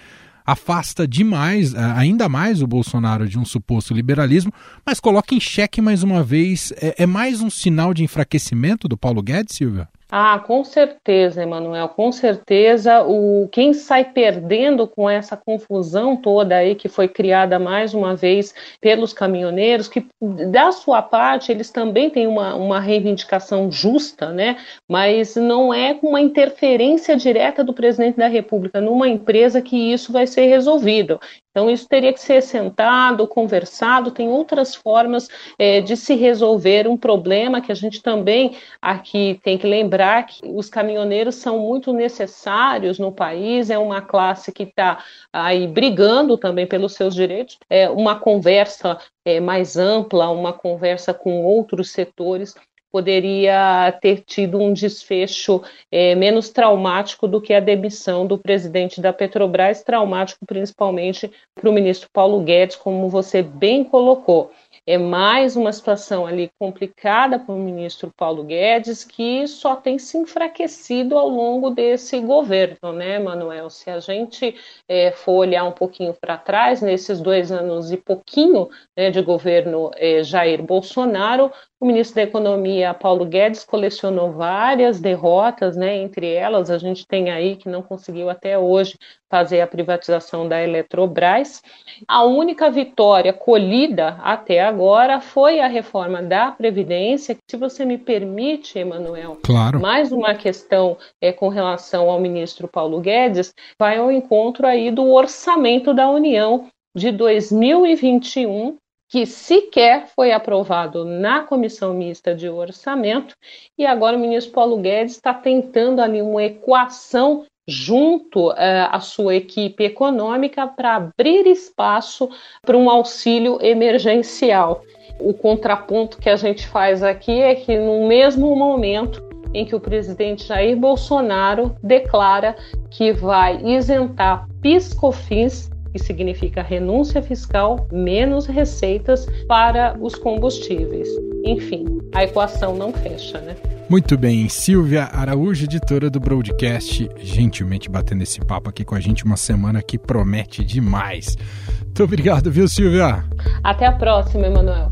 afasta 0.47 1.07
demais, 1.07 1.75
ainda 1.75 2.27
mais 2.27 2.63
o 2.63 2.67
Bolsonaro 2.67 3.29
de 3.29 3.39
um 3.39 3.45
suposto 3.45 3.93
liberalismo, 3.93 4.51
mas 4.85 4.99
coloca 4.99 5.35
em 5.35 5.41
xeque 5.41 5.83
mais 5.83 6.03
uma 6.03 6.23
vez. 6.23 6.73
É, 6.81 7.03
é 7.03 7.07
mais 7.07 7.43
um 7.43 7.51
sinal 7.51 7.93
de 7.93 8.03
enfraquecimento 8.03 8.89
do 8.89 8.97
Paulo 8.97 9.23
Guedes, 9.23 9.57
Silvia? 9.57 9.91
Ah, 10.17 10.39
com 10.39 10.63
certeza, 10.63 11.43
Emanuel, 11.43 11.89
com 11.89 12.13
certeza. 12.13 13.03
O 13.03 13.49
quem 13.51 13.75
sai 13.75 14.05
perdendo 14.05 14.87
com 14.87 15.11
essa 15.11 15.37
confusão 15.37 16.17
toda 16.17 16.55
aí 16.55 16.77
que 16.77 16.89
foi 16.89 17.09
criada 17.09 17.59
mais 17.59 17.93
uma 17.95 18.15
vez 18.15 18.55
pelos 18.81 19.13
caminhoneiros, 19.13 19.89
que 19.89 20.07
da 20.53 20.71
sua 20.71 21.03
parte 21.03 21.51
eles 21.51 21.69
também 21.69 22.11
têm 22.11 22.29
uma, 22.29 22.55
uma 22.55 22.79
reivindicação 22.79 23.73
justa, 23.73 24.31
né? 24.31 24.57
Mas 24.89 25.35
não 25.35 25.75
é 25.75 25.95
com 25.95 26.11
uma 26.11 26.21
interferência 26.21 27.17
direta 27.17 27.65
do 27.65 27.75
presidente 27.75 28.17
da 28.17 28.29
República 28.29 28.81
numa 28.81 29.09
empresa 29.09 29.61
que 29.61 29.93
isso 29.93 30.13
vai 30.13 30.29
ser 30.29 30.47
resolvido. 30.47 31.19
Então, 31.55 31.71
isso 31.71 31.87
teria 31.89 32.13
que 32.13 32.21
ser 32.21 32.43
sentado, 32.43 33.29
conversado, 33.29 34.11
tem 34.11 34.29
outras 34.29 34.75
formas 34.75 35.29
é, 35.57 35.81
de 35.81 35.97
se 35.97 36.17
resolver 36.17 36.89
um 36.89 36.97
problema 36.97 37.61
que 37.61 37.71
a 37.71 37.75
gente 37.77 38.03
também 38.03 38.57
aqui 38.83 39.41
tem 39.45 39.57
que 39.57 39.65
lembrar 39.65 40.27
que 40.27 40.41
os 40.45 40.69
caminhoneiros 40.69 41.37
são 41.37 41.61
muito 41.61 41.93
necessários 41.93 42.99
no 42.99 43.13
país, 43.13 43.71
é 43.71 43.79
uma 43.79 44.03
classe 44.03 44.51
que 44.51 44.65
está 44.65 44.99
aí 45.33 45.69
brigando 45.69 46.37
também 46.37 46.67
pelos 46.67 46.95
seus 46.95 47.15
direitos, 47.15 47.57
é 47.71 47.89
uma 47.89 48.19
conversa 48.19 48.99
é, 49.25 49.39
mais 49.39 49.77
ampla, 49.77 50.31
uma 50.31 50.53
conversa 50.53 51.15
com 51.15 51.45
outros 51.45 51.93
setores 51.93 52.57
poderia 52.95 53.91
ter 54.01 54.21
tido 54.21 54.57
um 54.57 54.73
desfecho 54.73 55.61
é, 55.91 56.15
menos 56.15 56.49
traumático 56.49 57.27
do 57.27 57.41
que 57.41 57.53
a 57.53 57.59
demissão 57.59 58.25
do 58.25 58.39
presidente 58.39 59.01
da 59.01 59.13
Petrobras, 59.13 59.83
traumático 59.83 60.47
principalmente 60.47 61.29
para 61.57 61.69
o 61.69 61.73
ministro 61.73 62.09
Paulo 62.13 62.39
Guedes, 62.45 62.77
como 62.77 63.09
você 63.09 63.43
bem 63.43 63.83
colocou 63.83 64.53
é 64.87 64.99
mais 64.99 65.57
uma 65.57 65.73
situação 65.73 66.27
ali 66.27 66.51
complicada 66.59 67.39
para 67.39 67.55
o 67.55 67.59
ministro 67.59 68.13
Paulo 68.15 68.45
Guedes, 68.45 69.03
que 69.03 69.47
só 69.47 69.75
tem 69.77 69.99
se 69.99 70.19
enfraquecido 70.19 71.17
ao 71.17 71.27
longo 71.27 71.71
desse 71.71 72.21
governo, 72.21 72.93
né, 72.93 73.19
Manuel? 73.19 73.71
Se 73.71 73.89
a 73.89 73.99
gente 73.99 74.55
é, 74.87 75.11
for 75.11 75.37
olhar 75.37 75.65
um 75.65 75.73
pouquinho 75.73 76.13
para 76.13 76.37
trás, 76.37 76.83
nesses 76.83 77.19
dois 77.19 77.51
anos 77.51 77.93
e 77.93 77.97
pouquinho 77.97 78.69
né, 78.95 79.11
de 79.11 79.23
governo 79.23 79.91
é, 79.97 80.23
Jair 80.23 80.63
Bolsonaro, 80.63 81.51
o 81.85 81.87
ministro 81.87 82.17
da 82.17 82.23
Economia, 82.23 82.95
Paulo 82.95 83.27
Guedes, 83.27 83.63
colecionou 83.63 84.33
várias 84.33 84.99
derrotas, 84.99 85.77
né? 85.77 85.95
entre 85.97 86.33
elas 86.33 86.71
a 86.71 86.79
gente 86.79 87.07
tem 87.07 87.31
aí 87.31 87.57
que 87.57 87.69
não 87.69 87.83
conseguiu 87.83 88.31
até 88.31 88.59
hoje 88.59 88.97
fazer 89.29 89.61
a 89.61 89.67
privatização 89.67 90.49
da 90.49 90.63
Eletrobras. 90.63 91.63
A 92.09 92.25
única 92.25 92.71
vitória 92.71 93.35
colhida 93.35 94.17
até 94.23 94.65
agora 94.65 95.21
foi 95.21 95.61
a 95.61 95.69
reforma 95.69 96.23
da 96.23 96.51
Previdência. 96.51 97.37
Se 97.51 97.57
você 97.59 97.85
me 97.85 97.99
permite, 97.99 98.79
Emanuel, 98.79 99.37
claro. 99.45 99.79
mais 99.79 100.11
uma 100.11 100.35
questão 100.35 100.97
é, 101.21 101.33
com 101.33 101.49
relação 101.49 102.09
ao 102.09 102.19
ministro 102.19 102.67
Paulo 102.67 102.99
Guedes, 102.99 103.53
vai 103.79 103.99
ao 103.99 104.11
encontro 104.11 104.67
aí 104.67 104.91
do 104.91 105.13
orçamento 105.13 105.93
da 105.93 106.09
União 106.09 106.67
de 106.97 107.13
2021 107.13 108.79
que 109.15 109.27
sequer 109.27 110.09
foi 110.09 110.33
aprovado 110.33 111.05
na 111.05 111.43
comissão 111.43 111.95
mista 111.95 112.35
de 112.35 112.49
orçamento, 112.49 113.37
e 113.79 113.87
agora 113.87 114.17
o 114.17 114.21
ministro 114.21 114.53
Paulo 114.53 114.77
Guedes 114.79 115.13
está 115.13 115.33
tentando 115.33 116.03
ali 116.03 116.21
uma 116.21 116.43
equação 116.43 117.45
junto 117.65 118.49
uh, 118.49 118.55
à 118.91 118.99
sua 118.99 119.37
equipe 119.37 119.85
econômica 119.85 120.67
para 120.67 120.97
abrir 120.97 121.47
espaço 121.47 122.29
para 122.61 122.77
um 122.77 122.91
auxílio 122.91 123.57
emergencial. 123.63 124.83
O 125.21 125.33
contraponto 125.33 126.19
que 126.19 126.29
a 126.29 126.35
gente 126.35 126.67
faz 126.67 127.01
aqui 127.01 127.41
é 127.41 127.55
que 127.55 127.79
no 127.79 128.09
mesmo 128.09 128.57
momento 128.57 129.23
em 129.55 129.65
que 129.65 129.77
o 129.77 129.81
presidente 129.81 130.45
Jair 130.45 130.77
Bolsonaro 130.77 131.77
declara 131.81 132.57
que 132.91 133.13
vai 133.13 133.63
isentar 133.65 134.49
piscofins 134.61 135.71
que 135.95 136.03
significa 136.03 136.61
renúncia 136.61 137.23
fiscal 137.23 137.87
menos 137.93 138.47
receitas 138.47 139.29
para 139.47 139.97
os 140.01 140.17
combustíveis. 140.17 141.07
Enfim, 141.45 141.85
a 142.13 142.25
equação 142.25 142.75
não 142.75 142.93
fecha, 142.93 143.41
né? 143.41 143.55
Muito 143.89 144.19
bem, 144.19 144.49
Silvia 144.49 145.05
Araújo, 145.05 145.67
editora 145.67 146.11
do 146.11 146.19
Broadcast, 146.19 147.09
gentilmente 147.19 147.89
batendo 147.89 148.25
esse 148.25 148.41
papo 148.41 148.71
aqui 148.71 148.85
com 148.85 148.97
a 148.97 149.01
gente 149.01 149.25
uma 149.25 149.37
semana 149.37 149.81
que 149.83 149.97
promete 149.97 150.65
demais. 150.65 151.37
Muito 151.83 152.03
obrigado, 152.03 152.51
viu, 152.51 152.67
Silvia? 152.67 153.23
Até 153.63 153.87
a 153.87 153.93
próxima, 153.93 154.47
Emanuel. 154.49 154.91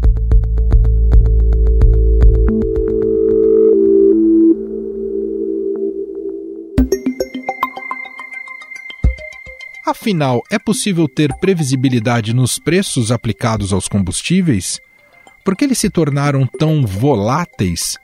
Afinal, 9.93 10.41
é 10.51 10.59
possível 10.59 11.07
ter 11.07 11.35
previsibilidade 11.39 12.35
nos 12.35 12.59
preços 12.59 13.13
aplicados 13.13 13.75
aos 13.75 13.89
combustíveis? 13.89 14.81
Por 15.45 15.55
que 15.55 15.67
eles 15.67 15.77
se 15.77 15.91
tornaram 15.91 16.47
tão 16.47 16.87
voláteis? 16.87 17.99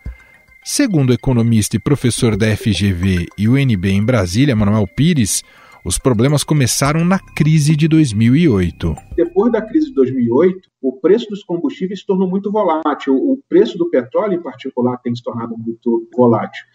Segundo 0.62 1.08
o 1.08 1.14
economista 1.14 1.76
e 1.76 1.80
professor 1.80 2.36
da 2.36 2.54
FGV 2.54 3.28
e 3.38 3.48
UNB 3.48 3.88
em 3.88 4.04
Brasília, 4.04 4.54
Manuel 4.54 4.86
Pires, 4.86 5.42
os 5.82 5.98
problemas 5.98 6.44
começaram 6.44 7.06
na 7.06 7.18
crise 7.18 7.74
de 7.74 7.88
2008. 7.88 8.94
Depois 9.16 9.50
da 9.50 9.62
crise 9.62 9.86
de 9.86 9.94
2008, 9.94 10.68
o 10.82 11.00
preço 11.00 11.26
dos 11.30 11.42
combustíveis 11.42 12.00
se 12.00 12.06
tornou 12.06 12.28
muito 12.28 12.52
volátil. 12.52 13.14
O 13.14 13.40
preço 13.48 13.78
do 13.78 13.88
petróleo, 13.88 14.34
em 14.34 14.42
particular, 14.42 14.98
tem 14.98 15.16
se 15.16 15.22
tornado 15.22 15.56
muito 15.56 16.06
volátil. 16.14 16.66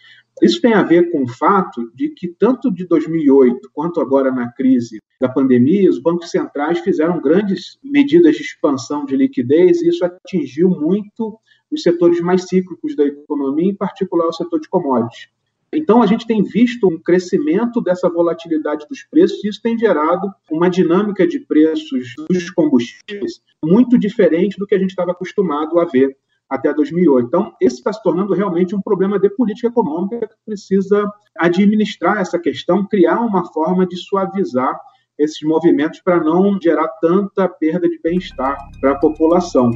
Isso 0.42 0.60
tem 0.60 0.74
a 0.74 0.82
ver 0.82 1.10
com 1.10 1.22
o 1.22 1.28
fato 1.28 1.90
de 1.94 2.08
que, 2.08 2.28
tanto 2.28 2.72
de 2.72 2.86
2008 2.86 3.70
quanto 3.72 4.00
agora 4.00 4.32
na 4.32 4.50
crise 4.52 5.00
da 5.20 5.28
pandemia, 5.28 5.88
os 5.88 5.98
bancos 5.98 6.30
centrais 6.30 6.80
fizeram 6.80 7.20
grandes 7.20 7.78
medidas 7.82 8.36
de 8.36 8.42
expansão 8.42 9.04
de 9.04 9.16
liquidez 9.16 9.80
e 9.80 9.88
isso 9.88 10.04
atingiu 10.04 10.68
muito 10.68 11.38
os 11.70 11.82
setores 11.82 12.20
mais 12.20 12.48
cíclicos 12.48 12.96
da 12.96 13.04
economia, 13.04 13.70
em 13.70 13.74
particular 13.74 14.26
o 14.26 14.32
setor 14.32 14.60
de 14.60 14.68
commodities. 14.68 15.28
Então, 15.72 16.02
a 16.02 16.06
gente 16.06 16.26
tem 16.26 16.42
visto 16.42 16.86
um 16.88 16.98
crescimento 16.98 17.80
dessa 17.80 18.08
volatilidade 18.08 18.86
dos 18.88 19.02
preços 19.02 19.42
e 19.42 19.48
isso 19.48 19.60
tem 19.60 19.76
gerado 19.76 20.32
uma 20.50 20.68
dinâmica 20.68 21.26
de 21.26 21.40
preços 21.40 22.14
dos 22.28 22.50
combustíveis 22.50 23.42
muito 23.62 23.98
diferente 23.98 24.56
do 24.58 24.66
que 24.66 24.74
a 24.74 24.78
gente 24.78 24.90
estava 24.90 25.12
acostumado 25.12 25.80
a 25.80 25.84
ver 25.84 26.16
até 26.48 26.72
2008. 26.72 27.26
Então, 27.26 27.52
esse 27.60 27.76
está 27.76 27.92
se 27.92 28.02
tornando 28.02 28.34
realmente 28.34 28.74
um 28.74 28.80
problema 28.80 29.18
de 29.18 29.28
política 29.30 29.68
econômica 29.68 30.26
que 30.26 30.34
precisa 30.44 31.10
administrar 31.38 32.18
essa 32.18 32.38
questão, 32.38 32.86
criar 32.86 33.20
uma 33.20 33.44
forma 33.52 33.86
de 33.86 33.96
suavizar 33.96 34.78
esses 35.18 35.40
movimentos 35.42 36.00
para 36.00 36.22
não 36.22 36.58
gerar 36.60 36.88
tanta 37.00 37.48
perda 37.48 37.88
de 37.88 38.00
bem-estar 38.02 38.56
para 38.80 38.92
a 38.92 38.98
população. 38.98 39.70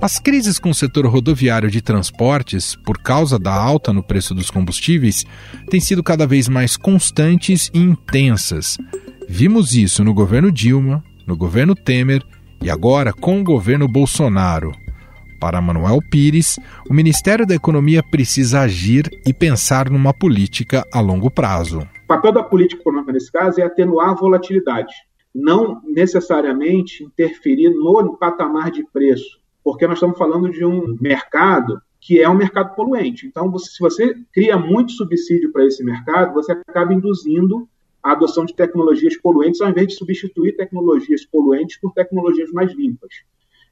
As 0.00 0.18
crises 0.18 0.58
com 0.58 0.70
o 0.70 0.74
setor 0.74 1.04
rodoviário 1.06 1.70
de 1.70 1.82
transportes, 1.82 2.74
por 2.74 2.98
causa 2.98 3.38
da 3.38 3.52
alta 3.52 3.92
no 3.92 4.02
preço 4.02 4.34
dos 4.34 4.50
combustíveis, 4.50 5.26
têm 5.68 5.78
sido 5.78 6.02
cada 6.02 6.26
vez 6.26 6.48
mais 6.48 6.76
constantes 6.76 7.70
e 7.74 7.78
intensas. 7.78 8.78
Vimos 9.28 9.74
isso 9.74 10.02
no 10.02 10.14
governo 10.14 10.50
Dilma, 10.50 11.04
no 11.26 11.36
governo 11.36 11.74
Temer 11.74 12.24
e 12.62 12.70
agora 12.70 13.12
com 13.12 13.40
o 13.40 13.44
governo 13.44 13.86
Bolsonaro. 13.86 14.72
Para 15.40 15.62
Manuel 15.62 16.00
Pires, 16.10 16.60
o 16.88 16.92
Ministério 16.92 17.46
da 17.46 17.54
Economia 17.54 18.02
precisa 18.02 18.60
agir 18.60 19.08
e 19.26 19.32
pensar 19.32 19.88
numa 19.88 20.12
política 20.12 20.84
a 20.92 21.00
longo 21.00 21.30
prazo. 21.30 21.80
O 22.04 22.06
papel 22.06 22.30
da 22.30 22.42
política 22.42 22.82
econômica 22.82 23.12
nesse 23.12 23.32
caso 23.32 23.58
é 23.58 23.64
atenuar 23.64 24.10
a 24.10 24.14
volatilidade, 24.14 24.92
não 25.34 25.80
necessariamente 25.82 27.02
interferir 27.02 27.70
no 27.70 28.18
patamar 28.18 28.70
de 28.70 28.84
preço, 28.92 29.40
porque 29.64 29.86
nós 29.86 29.96
estamos 29.96 30.18
falando 30.18 30.50
de 30.50 30.62
um 30.62 30.98
mercado 31.00 31.80
que 31.98 32.20
é 32.20 32.28
um 32.28 32.36
mercado 32.36 32.74
poluente. 32.74 33.26
Então, 33.26 33.56
se 33.58 33.78
você 33.80 34.14
cria 34.32 34.58
muito 34.58 34.92
subsídio 34.92 35.52
para 35.52 35.64
esse 35.64 35.82
mercado, 35.82 36.34
você 36.34 36.52
acaba 36.52 36.92
induzindo 36.92 37.66
a 38.02 38.12
adoção 38.12 38.44
de 38.44 38.54
tecnologias 38.54 39.16
poluentes 39.16 39.60
ao 39.60 39.70
invés 39.70 39.88
de 39.88 39.94
substituir 39.94 40.56
tecnologias 40.56 41.24
poluentes 41.24 41.78
por 41.78 41.92
tecnologias 41.92 42.50
mais 42.52 42.72
limpas. 42.74 43.10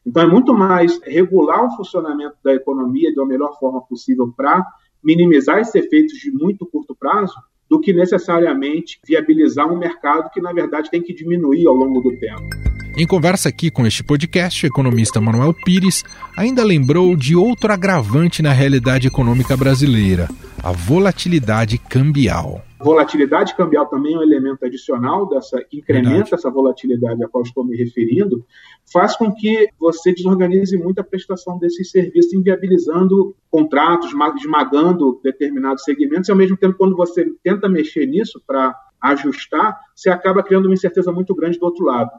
Então, 0.04 0.22
é 0.22 0.26
muito 0.26 0.54
mais 0.54 1.00
regular 1.02 1.66
o 1.66 1.76
funcionamento 1.76 2.36
da 2.42 2.54
economia 2.54 3.14
da 3.14 3.26
melhor 3.26 3.58
forma 3.58 3.80
possível 3.82 4.32
para 4.36 4.64
minimizar 5.02 5.58
esses 5.58 5.74
efeitos 5.74 6.18
de 6.18 6.30
muito 6.30 6.66
curto 6.66 6.94
prazo 6.94 7.34
do 7.68 7.80
que 7.80 7.92
necessariamente 7.92 8.98
viabilizar 9.06 9.70
um 9.70 9.78
mercado 9.78 10.30
que, 10.30 10.40
na 10.40 10.52
verdade, 10.52 10.90
tem 10.90 11.02
que 11.02 11.12
diminuir 11.12 11.66
ao 11.66 11.74
longo 11.74 12.00
do 12.00 12.18
tempo. 12.18 12.67
Em 13.00 13.06
conversa 13.06 13.48
aqui 13.48 13.70
com 13.70 13.86
este 13.86 14.02
podcast, 14.02 14.66
o 14.66 14.66
economista 14.66 15.20
Manuel 15.20 15.54
Pires 15.54 16.02
ainda 16.36 16.64
lembrou 16.64 17.14
de 17.14 17.36
outro 17.36 17.72
agravante 17.72 18.42
na 18.42 18.50
realidade 18.50 19.06
econômica 19.06 19.56
brasileira: 19.56 20.26
a 20.64 20.72
volatilidade 20.72 21.78
cambial. 21.78 22.60
Volatilidade 22.80 23.56
cambial 23.56 23.86
também 23.86 24.14
é 24.14 24.18
um 24.18 24.22
elemento 24.22 24.66
adicional 24.66 25.28
dessa 25.28 25.62
que 25.62 25.78
incrementa 25.78 26.10
Verdade. 26.10 26.34
essa 26.34 26.50
volatilidade 26.50 27.22
a 27.22 27.28
qual 27.28 27.44
estou 27.44 27.64
me 27.64 27.76
referindo, 27.76 28.44
faz 28.92 29.14
com 29.14 29.32
que 29.32 29.68
você 29.78 30.12
desorganize 30.12 30.76
muito 30.76 30.98
a 30.98 31.04
prestação 31.04 31.56
desses 31.56 31.92
serviços, 31.92 32.32
inviabilizando 32.32 33.32
contratos, 33.48 34.10
esmagando 34.40 35.20
determinados 35.22 35.84
segmentos, 35.84 36.28
e 36.28 36.32
ao 36.32 36.38
mesmo 36.38 36.56
tempo, 36.56 36.76
quando 36.76 36.96
você 36.96 37.26
tenta 37.44 37.68
mexer 37.68 38.06
nisso 38.06 38.42
para 38.44 38.74
ajustar, 39.00 39.78
você 39.94 40.10
acaba 40.10 40.42
criando 40.42 40.66
uma 40.66 40.74
incerteza 40.74 41.12
muito 41.12 41.32
grande 41.32 41.60
do 41.60 41.64
outro 41.64 41.84
lado. 41.84 42.10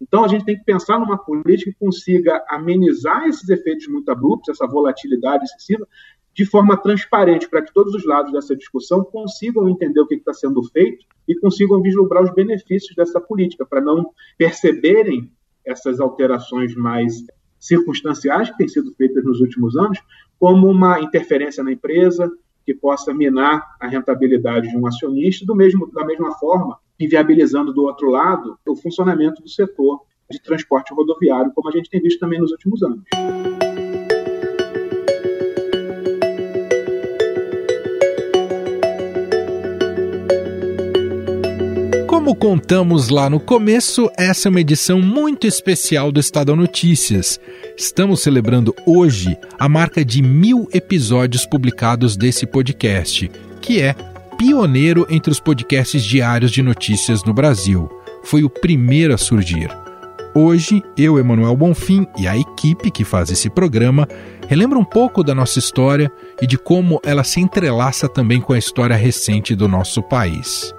Então, 0.00 0.24
a 0.24 0.28
gente 0.28 0.44
tem 0.44 0.56
que 0.56 0.64
pensar 0.64 0.98
numa 0.98 1.18
política 1.18 1.72
que 1.72 1.78
consiga 1.78 2.44
amenizar 2.48 3.26
esses 3.26 3.48
efeitos 3.48 3.88
muito 3.88 4.10
abruptos, 4.10 4.48
essa 4.48 4.66
volatilidade 4.66 5.44
excessiva, 5.44 5.86
de 6.32 6.46
forma 6.46 6.76
transparente, 6.76 7.48
para 7.48 7.62
que 7.62 7.74
todos 7.74 7.94
os 7.94 8.04
lados 8.04 8.32
dessa 8.32 8.54
discussão 8.54 9.02
consigam 9.02 9.68
entender 9.68 10.00
o 10.00 10.06
que 10.06 10.14
está 10.14 10.32
sendo 10.32 10.62
feito 10.62 11.04
e 11.26 11.34
consigam 11.34 11.82
vislumbrar 11.82 12.22
os 12.22 12.32
benefícios 12.32 12.94
dessa 12.94 13.20
política, 13.20 13.66
para 13.66 13.80
não 13.80 14.10
perceberem 14.36 15.32
essas 15.64 16.00
alterações 16.00 16.74
mais 16.76 17.24
circunstanciais 17.58 18.50
que 18.50 18.56
têm 18.56 18.68
sido 18.68 18.94
feitas 18.94 19.24
nos 19.24 19.40
últimos 19.40 19.76
anos 19.76 19.98
como 20.38 20.68
uma 20.68 21.00
interferência 21.00 21.64
na 21.64 21.72
empresa 21.72 22.30
que 22.64 22.74
possa 22.74 23.12
minar 23.12 23.76
a 23.80 23.88
rentabilidade 23.88 24.68
de 24.68 24.76
um 24.76 24.86
acionista, 24.86 25.44
do 25.44 25.56
mesmo, 25.56 25.90
da 25.90 26.04
mesma 26.04 26.32
forma, 26.34 26.78
inviabilizando 26.98 27.72
do 27.72 27.82
outro 27.82 28.10
lado 28.10 28.58
o 28.66 28.76
funcionamento 28.76 29.42
do 29.42 29.48
setor 29.48 30.00
de 30.30 30.40
transporte 30.42 30.92
rodoviário, 30.92 31.52
como 31.54 31.68
a 31.68 31.72
gente 31.72 31.88
tem 31.88 32.00
visto 32.00 32.18
também 32.18 32.40
nos 32.40 32.50
últimos 32.50 32.82
anos. 32.82 33.00
Como 42.06 42.34
contamos 42.36 43.08
lá 43.08 43.30
no 43.30 43.40
começo, 43.40 44.10
essa 44.18 44.48
é 44.48 44.50
uma 44.50 44.60
edição 44.60 45.00
muito 45.00 45.46
especial 45.46 46.12
do 46.12 46.20
Estadão 46.20 46.56
Notícias. 46.56 47.40
Estamos 47.74 48.20
celebrando 48.20 48.74
hoje 48.84 49.38
a 49.58 49.66
marca 49.66 50.04
de 50.04 50.20
mil 50.20 50.68
episódios 50.74 51.46
publicados 51.46 52.18
desse 52.18 52.46
podcast, 52.46 53.30
que 53.62 53.80
é 53.80 53.94
pioneiro 54.38 55.04
entre 55.10 55.32
os 55.32 55.40
podcasts 55.40 56.02
diários 56.04 56.52
de 56.52 56.62
notícias 56.62 57.24
no 57.24 57.34
Brasil. 57.34 57.90
Foi 58.22 58.44
o 58.44 58.48
primeiro 58.48 59.12
a 59.12 59.18
surgir. 59.18 59.68
Hoje, 60.32 60.80
eu, 60.96 61.18
Emanuel 61.18 61.56
Bonfim 61.56 62.06
e 62.16 62.28
a 62.28 62.38
equipe 62.38 62.88
que 62.92 63.02
faz 63.02 63.32
esse 63.32 63.50
programa 63.50 64.08
relembra 64.46 64.78
um 64.78 64.84
pouco 64.84 65.24
da 65.24 65.34
nossa 65.34 65.58
história 65.58 66.10
e 66.40 66.46
de 66.46 66.56
como 66.56 67.00
ela 67.04 67.24
se 67.24 67.40
entrelaça 67.40 68.08
também 68.08 68.40
com 68.40 68.52
a 68.52 68.58
história 68.58 68.94
recente 68.94 69.56
do 69.56 69.66
nosso 69.66 70.00
país. 70.00 70.72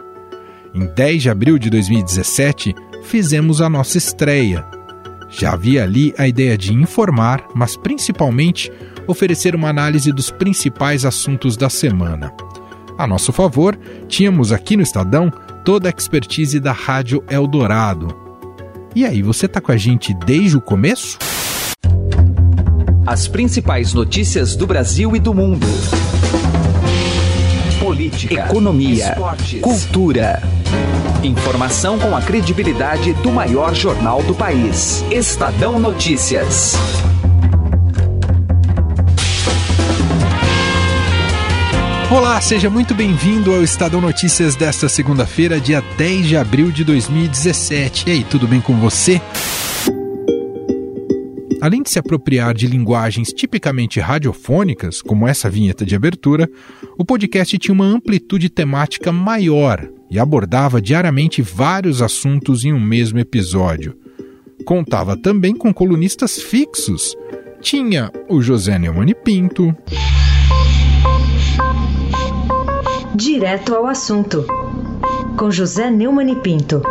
Em 0.73 0.85
10 0.85 1.23
de 1.23 1.29
abril 1.29 1.59
de 1.59 1.69
2017, 1.69 2.73
fizemos 3.03 3.61
a 3.61 3.69
nossa 3.69 3.97
estreia. 3.97 4.65
Já 5.29 5.51
havia 5.51 5.83
ali 5.83 6.13
a 6.17 6.27
ideia 6.27 6.57
de 6.57 6.73
informar, 6.73 7.45
mas 7.53 7.75
principalmente 7.75 8.71
oferecer 9.05 9.53
uma 9.53 9.67
análise 9.67 10.13
dos 10.13 10.31
principais 10.31 11.03
assuntos 11.03 11.57
da 11.57 11.69
semana. 11.69 12.31
A 12.99 13.07
nosso 13.07 13.31
favor, 13.31 13.79
tínhamos 14.09 14.51
aqui 14.51 14.75
no 14.75 14.83
Estadão 14.83 15.31
toda 15.63 15.87
a 15.87 15.93
expertise 15.97 16.59
da 16.59 16.73
Rádio 16.73 17.23
Eldorado. 17.29 18.13
E 18.93 19.05
aí, 19.05 19.21
você 19.21 19.45
está 19.45 19.61
com 19.61 19.71
a 19.71 19.77
gente 19.77 20.13
desde 20.13 20.57
o 20.57 20.61
começo? 20.61 21.17
As 23.07 23.25
principais 23.25 23.93
notícias 23.93 24.53
do 24.53 24.67
Brasil 24.67 25.15
e 25.15 25.19
do 25.19 25.33
mundo. 25.33 25.65
Política, 27.79 28.47
economia, 28.47 29.11
esportes, 29.11 29.61
cultura. 29.61 30.43
Informação 31.23 31.97
com 31.97 32.13
a 32.13 32.21
credibilidade 32.21 33.13
do 33.13 33.31
maior 33.31 33.73
jornal 33.73 34.21
do 34.23 34.35
país. 34.35 35.05
Estadão 35.09 35.79
Notícias. 35.79 36.75
Olá, 42.11 42.41
seja 42.41 42.71
muito 42.71 42.95
bem-vindo 42.95 43.53
ao 43.53 43.61
Estadão 43.61 44.01
Notícias 44.01 44.55
desta 44.55 44.89
segunda-feira, 44.89 45.59
dia 45.59 45.79
10 45.95 46.27
de 46.27 46.35
abril 46.35 46.71
de 46.71 46.83
2017. 46.83 48.09
E 48.09 48.11
aí, 48.11 48.23
tudo 48.23 48.47
bem 48.47 48.59
com 48.59 48.75
você? 48.79 49.21
Além 51.61 51.83
de 51.83 51.91
se 51.91 51.99
apropriar 51.99 52.55
de 52.55 52.65
linguagens 52.65 53.31
tipicamente 53.31 53.99
radiofônicas, 53.99 55.03
como 55.03 55.27
essa 55.27 55.51
vinheta 55.51 55.85
de 55.85 55.95
abertura, 55.95 56.49
o 56.97 57.05
podcast 57.05 57.55
tinha 57.59 57.75
uma 57.75 57.85
amplitude 57.85 58.49
temática 58.49 59.11
maior 59.11 59.87
e 60.09 60.17
abordava 60.17 60.81
diariamente 60.81 61.43
vários 61.43 62.01
assuntos 62.01 62.65
em 62.65 62.73
um 62.73 62.79
mesmo 62.79 63.19
episódio. 63.19 63.95
Contava 64.65 65.15
também 65.15 65.55
com 65.55 65.71
colunistas 65.71 66.41
fixos. 66.41 67.15
Tinha 67.61 68.11
o 68.27 68.41
José 68.41 68.79
Neumann 68.79 69.13
Pinto. 69.23 69.75
Direto 73.19 73.75
ao 73.75 73.85
assunto, 73.85 74.45
com 75.38 75.51
José 75.51 75.91
Neumann 75.91 76.35
Pinto. 76.35 76.81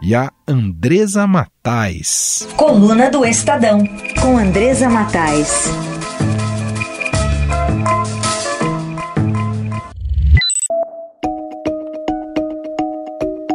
e 0.00 0.14
a 0.14 0.32
Andresa 0.48 1.26
Matais. 1.26 2.48
Coluna 2.56 3.10
do 3.10 3.26
Estadão, 3.26 3.84
com 4.22 4.38
Andresa 4.38 4.88
Matais. 4.88 5.66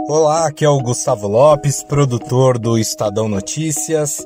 Olá, 0.07 0.47
aqui 0.47 0.63
é 0.63 0.69
o 0.69 0.79
Gustavo 0.79 1.27
Lopes, 1.27 1.81
produtor 1.81 2.59
do 2.59 2.77
Estadão 2.77 3.27
Notícias. 3.27 4.23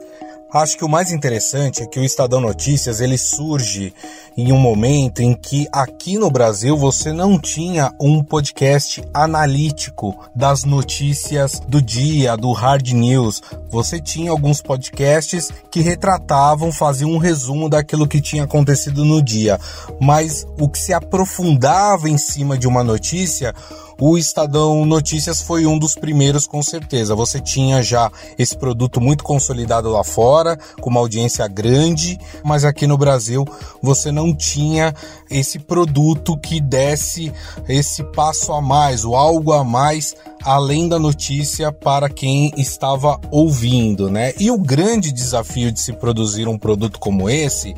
Acho 0.53 0.77
que 0.77 0.83
o 0.83 0.89
mais 0.89 1.13
interessante 1.13 1.81
é 1.81 1.85
que 1.85 1.97
o 1.97 2.03
Estadão 2.03 2.41
Notícias 2.41 2.99
ele 2.99 3.17
surge 3.17 3.93
em 4.35 4.51
um 4.51 4.57
momento 4.57 5.21
em 5.21 5.33
que 5.33 5.65
aqui 5.71 6.17
no 6.17 6.29
Brasil 6.29 6.75
você 6.75 7.13
não 7.13 7.39
tinha 7.39 7.93
um 7.97 8.21
podcast 8.21 9.01
analítico 9.13 10.13
das 10.35 10.65
notícias 10.65 11.61
do 11.69 11.81
dia, 11.81 12.35
do 12.35 12.51
hard 12.51 12.85
news. 12.91 13.41
Você 13.69 13.97
tinha 14.01 14.29
alguns 14.29 14.61
podcasts 14.61 15.49
que 15.71 15.79
retratavam, 15.79 16.69
faziam 16.69 17.11
um 17.11 17.17
resumo 17.17 17.69
daquilo 17.69 18.05
que 18.05 18.19
tinha 18.19 18.43
acontecido 18.43 19.05
no 19.05 19.23
dia, 19.23 19.57
mas 20.01 20.45
o 20.59 20.67
que 20.67 20.79
se 20.79 20.93
aprofundava 20.93 22.09
em 22.09 22.17
cima 22.17 22.57
de 22.57 22.67
uma 22.67 22.83
notícia 22.83 23.55
o 24.01 24.17
Estadão 24.17 24.83
Notícias 24.83 25.43
foi 25.43 25.67
um 25.67 25.77
dos 25.77 25.93
primeiros, 25.93 26.47
com 26.47 26.63
certeza. 26.63 27.13
Você 27.13 27.39
tinha 27.39 27.83
já 27.83 28.11
esse 28.35 28.57
produto 28.57 28.99
muito 28.99 29.23
consolidado 29.23 29.89
lá 29.89 30.03
fora, 30.03 30.57
com 30.81 30.89
uma 30.89 30.99
audiência 30.99 31.47
grande, 31.47 32.19
mas 32.43 32.65
aqui 32.65 32.87
no 32.87 32.97
Brasil 32.97 33.45
você 33.79 34.11
não 34.11 34.33
tinha 34.33 34.91
esse 35.29 35.59
produto 35.59 36.35
que 36.35 36.59
desse 36.59 37.31
esse 37.69 38.03
passo 38.05 38.51
a 38.53 38.59
mais, 38.59 39.05
o 39.05 39.15
algo 39.15 39.53
a 39.53 39.63
mais 39.63 40.15
além 40.43 40.87
da 40.87 40.99
notícia 40.99 41.71
para 41.71 42.09
quem 42.09 42.51
estava 42.57 43.19
ouvindo, 43.31 44.09
né? 44.09 44.33
E 44.39 44.49
o 44.51 44.57
grande 44.57 45.11
desafio 45.11 45.71
de 45.71 45.79
se 45.79 45.93
produzir 45.93 46.47
um 46.47 46.57
produto 46.57 46.99
como 46.99 47.29
esse, 47.29 47.73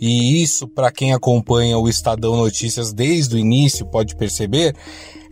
e 0.00 0.42
isso 0.42 0.66
para 0.68 0.90
quem 0.90 1.12
acompanha 1.12 1.78
o 1.78 1.88
Estadão 1.88 2.36
Notícias 2.36 2.92
desde 2.92 3.36
o 3.36 3.38
início 3.38 3.86
pode 3.86 4.16
perceber, 4.16 4.74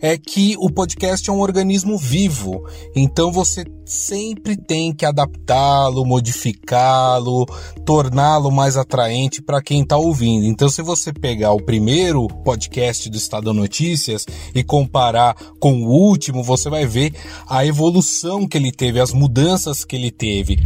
é 0.01 0.17
que 0.17 0.55
o 0.59 0.69
podcast 0.69 1.29
é 1.29 1.33
um 1.33 1.39
organismo 1.39 1.97
vivo, 1.97 2.67
então 2.93 3.31
você 3.31 3.63
sempre 3.93 4.57
tem 4.57 4.91
que 4.91 5.05
adaptá-lo, 5.05 6.03
modificá-lo, 6.03 7.45
torná-lo 7.85 8.51
mais 8.51 8.75
atraente 8.75 9.41
para 9.41 9.61
quem 9.61 9.83
está 9.83 9.97
ouvindo. 9.97 10.45
Então, 10.45 10.67
se 10.67 10.81
você 10.81 11.13
pegar 11.13 11.53
o 11.53 11.61
primeiro 11.61 12.27
podcast 12.27 13.09
do 13.09 13.17
Estado 13.17 13.53
Notícias 13.53 14.25
e 14.55 14.63
comparar 14.63 15.35
com 15.59 15.83
o 15.83 15.89
último, 15.89 16.43
você 16.43 16.69
vai 16.69 16.87
ver 16.87 17.13
a 17.47 17.65
evolução 17.65 18.47
que 18.47 18.57
ele 18.57 18.71
teve, 18.71 18.99
as 18.99 19.13
mudanças 19.13 19.85
que 19.85 19.95
ele 19.95 20.09
teve. 20.09 20.57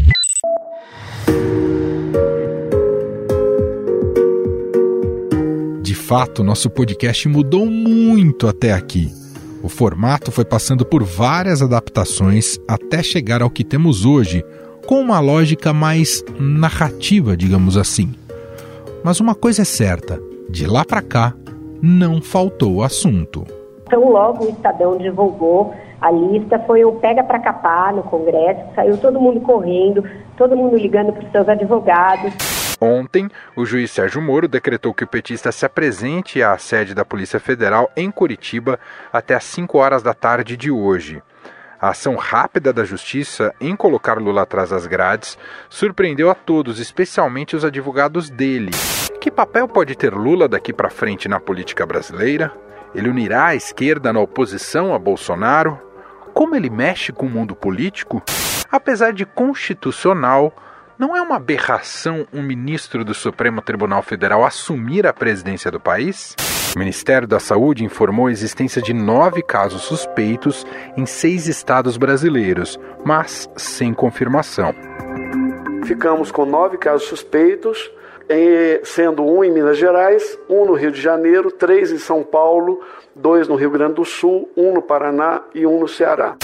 De 5.82 5.96
fato, 5.96 6.44
nosso 6.44 6.70
podcast 6.70 7.28
mudou 7.28 7.66
muito 7.66 8.48
até 8.48 8.72
aqui. 8.72 9.17
O 9.64 9.70
formato 9.70 10.32
foi 10.32 10.46
passando 10.46 10.86
por 10.86 11.04
várias 11.04 11.62
adaptações 11.62 12.60
até 12.68 13.02
chegar 13.02 13.42
ao 13.42 13.50
que 13.50 13.64
temos 13.64 14.06
hoje, 14.06 14.46
com 14.86 15.02
uma 15.02 15.20
lógica 15.20 15.74
mais 15.74 16.24
narrativa, 16.40 17.36
digamos 17.36 17.76
assim. 17.76 18.14
Mas 19.04 19.20
uma 19.20 19.34
coisa 19.34 19.64
é 19.64 19.66
certa: 19.66 20.22
de 20.50 20.68
lá 20.68 20.86
para 20.86 21.02
cá, 21.02 21.34
não 21.82 22.22
faltou 22.22 22.84
assunto. 22.84 23.46
Então, 23.88 24.10
logo 24.12 24.46
o 24.46 24.50
Estadão 24.50 24.98
divulgou 24.98 25.74
a 26.00 26.12
lista, 26.12 26.60
foi 26.60 26.86
o 26.86 26.94
pega 26.94 27.24
para 27.24 27.40
capar 27.40 27.94
no 27.94 28.04
Congresso, 28.04 28.62
saiu 28.76 28.98
todo 28.98 29.20
mundo 29.20 29.40
correndo, 29.42 30.04
todo 30.38 30.56
mundo 30.56 30.78
ligando 30.78 31.12
para 31.12 31.26
os 31.26 31.32
seus 31.32 31.50
advogados. 31.50 32.67
Ontem, 32.80 33.30
o 33.56 33.66
juiz 33.66 33.90
Sérgio 33.90 34.22
Moro 34.22 34.48
decretou 34.48 34.94
que 34.94 35.04
o 35.04 35.08
petista 35.08 35.52
se 35.52 35.66
apresente 35.66 36.44
à 36.44 36.58
sede 36.58 36.94
da 36.94 37.04
Polícia 37.04 37.40
Federal 37.40 37.92
em 37.96 38.12
Curitiba 38.12 38.80
até 39.12 39.34
às 39.34 39.46
5 39.46 39.78
horas 39.78 40.04
da 40.04 40.14
tarde 40.14 40.56
de 40.56 40.70
hoje. 40.70 41.22
A 41.80 41.90
ação 41.90 42.16
rápida 42.16 42.74
da 42.74 42.84
justiça 42.84 43.54
em 43.60 43.76
colocar 43.76 44.20
Lula 44.20 44.44
atrás 44.44 44.70
das 44.70 44.88
grades 44.88 45.38
surpreendeu 45.70 46.30
a 46.30 46.36
todos, 46.36 46.80
especialmente 46.80 47.56
os 47.56 47.66
advogados 47.66 48.30
dele. 48.30 48.72
Que 49.22 49.30
papel 49.30 49.68
pode 49.68 49.96
ter 49.96 50.14
Lula 50.14 50.48
daqui 50.48 50.72
para 50.72 50.90
frente 50.90 51.28
na 51.28 51.40
política 51.40 51.86
brasileira? 51.86 52.52
Ele 52.96 53.10
unirá 53.10 53.48
a 53.48 53.56
esquerda 53.56 54.14
na 54.14 54.20
oposição 54.20 54.94
a 54.94 55.00
Bolsonaro? 55.00 55.80
Como 56.34 56.56
ele 56.56 56.70
mexe 56.70 57.12
com 57.12 57.26
o 57.26 57.30
mundo 57.30 57.56
político? 57.56 58.24
Apesar 58.72 59.14
de 59.14 59.26
constitucional, 59.26 60.54
Não 61.00 61.16
é 61.16 61.22
uma 61.22 61.36
aberração 61.36 62.26
um 62.34 62.42
ministro 62.42 63.06
do 63.06 63.14
Supremo 63.14 63.62
Tribunal 63.62 64.02
Federal 64.02 64.44
assumir 64.44 65.06
a 65.06 65.14
presidência 65.14 65.70
do 65.70 65.80
país? 65.80 66.36
O 66.76 66.80
Ministério 66.80 67.28
da 67.28 67.40
Saúde 67.40 67.86
informou 67.86 68.26
a 68.26 68.32
existência 68.32 68.82
de 68.82 68.94
nove 68.94 69.44
casos 69.44 69.84
suspeitos 69.84 70.66
em 70.98 71.06
seis 71.06 71.48
estados 71.48 71.98
brasileiros, 71.98 72.80
mas 73.06 73.48
sem 73.56 73.94
confirmação. 73.94 74.74
Ficamos 75.86 76.32
com 76.32 76.48
nove 76.48 76.80
casos 76.80 77.08
suspeitos, 77.08 77.92
sendo 78.84 79.24
um 79.24 79.44
em 79.44 79.52
Minas 79.52 79.78
Gerais, 79.78 80.38
um 80.50 80.66
no 80.66 80.74
Rio 80.74 80.92
de 80.92 81.00
Janeiro, 81.00 81.52
três 81.52 81.92
em 81.92 82.00
São 82.00 82.24
Paulo, 82.24 82.82
dois 83.16 83.48
no 83.48 83.56
Rio 83.56 83.70
Grande 83.70 83.94
do 83.94 84.06
Sul, 84.06 84.50
um 84.58 84.74
no 84.74 84.82
Paraná 84.82 85.44
e 85.54 85.64
um 85.68 85.80
no 85.80 85.88
Ceará. 85.88 86.36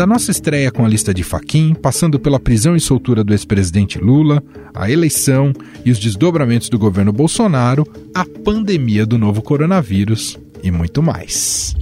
Da 0.00 0.06
nossa 0.06 0.30
estreia 0.30 0.70
com 0.70 0.82
a 0.82 0.88
lista 0.88 1.12
de 1.12 1.22
Faquim, 1.22 1.74
passando 1.74 2.18
pela 2.18 2.40
prisão 2.40 2.74
e 2.74 2.80
soltura 2.80 3.22
do 3.22 3.34
ex-presidente 3.34 3.98
Lula, 3.98 4.42
a 4.74 4.90
eleição 4.90 5.52
e 5.84 5.90
os 5.90 5.98
desdobramentos 5.98 6.70
do 6.70 6.78
governo 6.78 7.12
Bolsonaro, 7.12 7.86
a 8.14 8.24
pandemia 8.24 9.04
do 9.04 9.18
novo 9.18 9.42
coronavírus 9.42 10.38
e 10.62 10.70
muito 10.70 11.02
mais. 11.02 11.76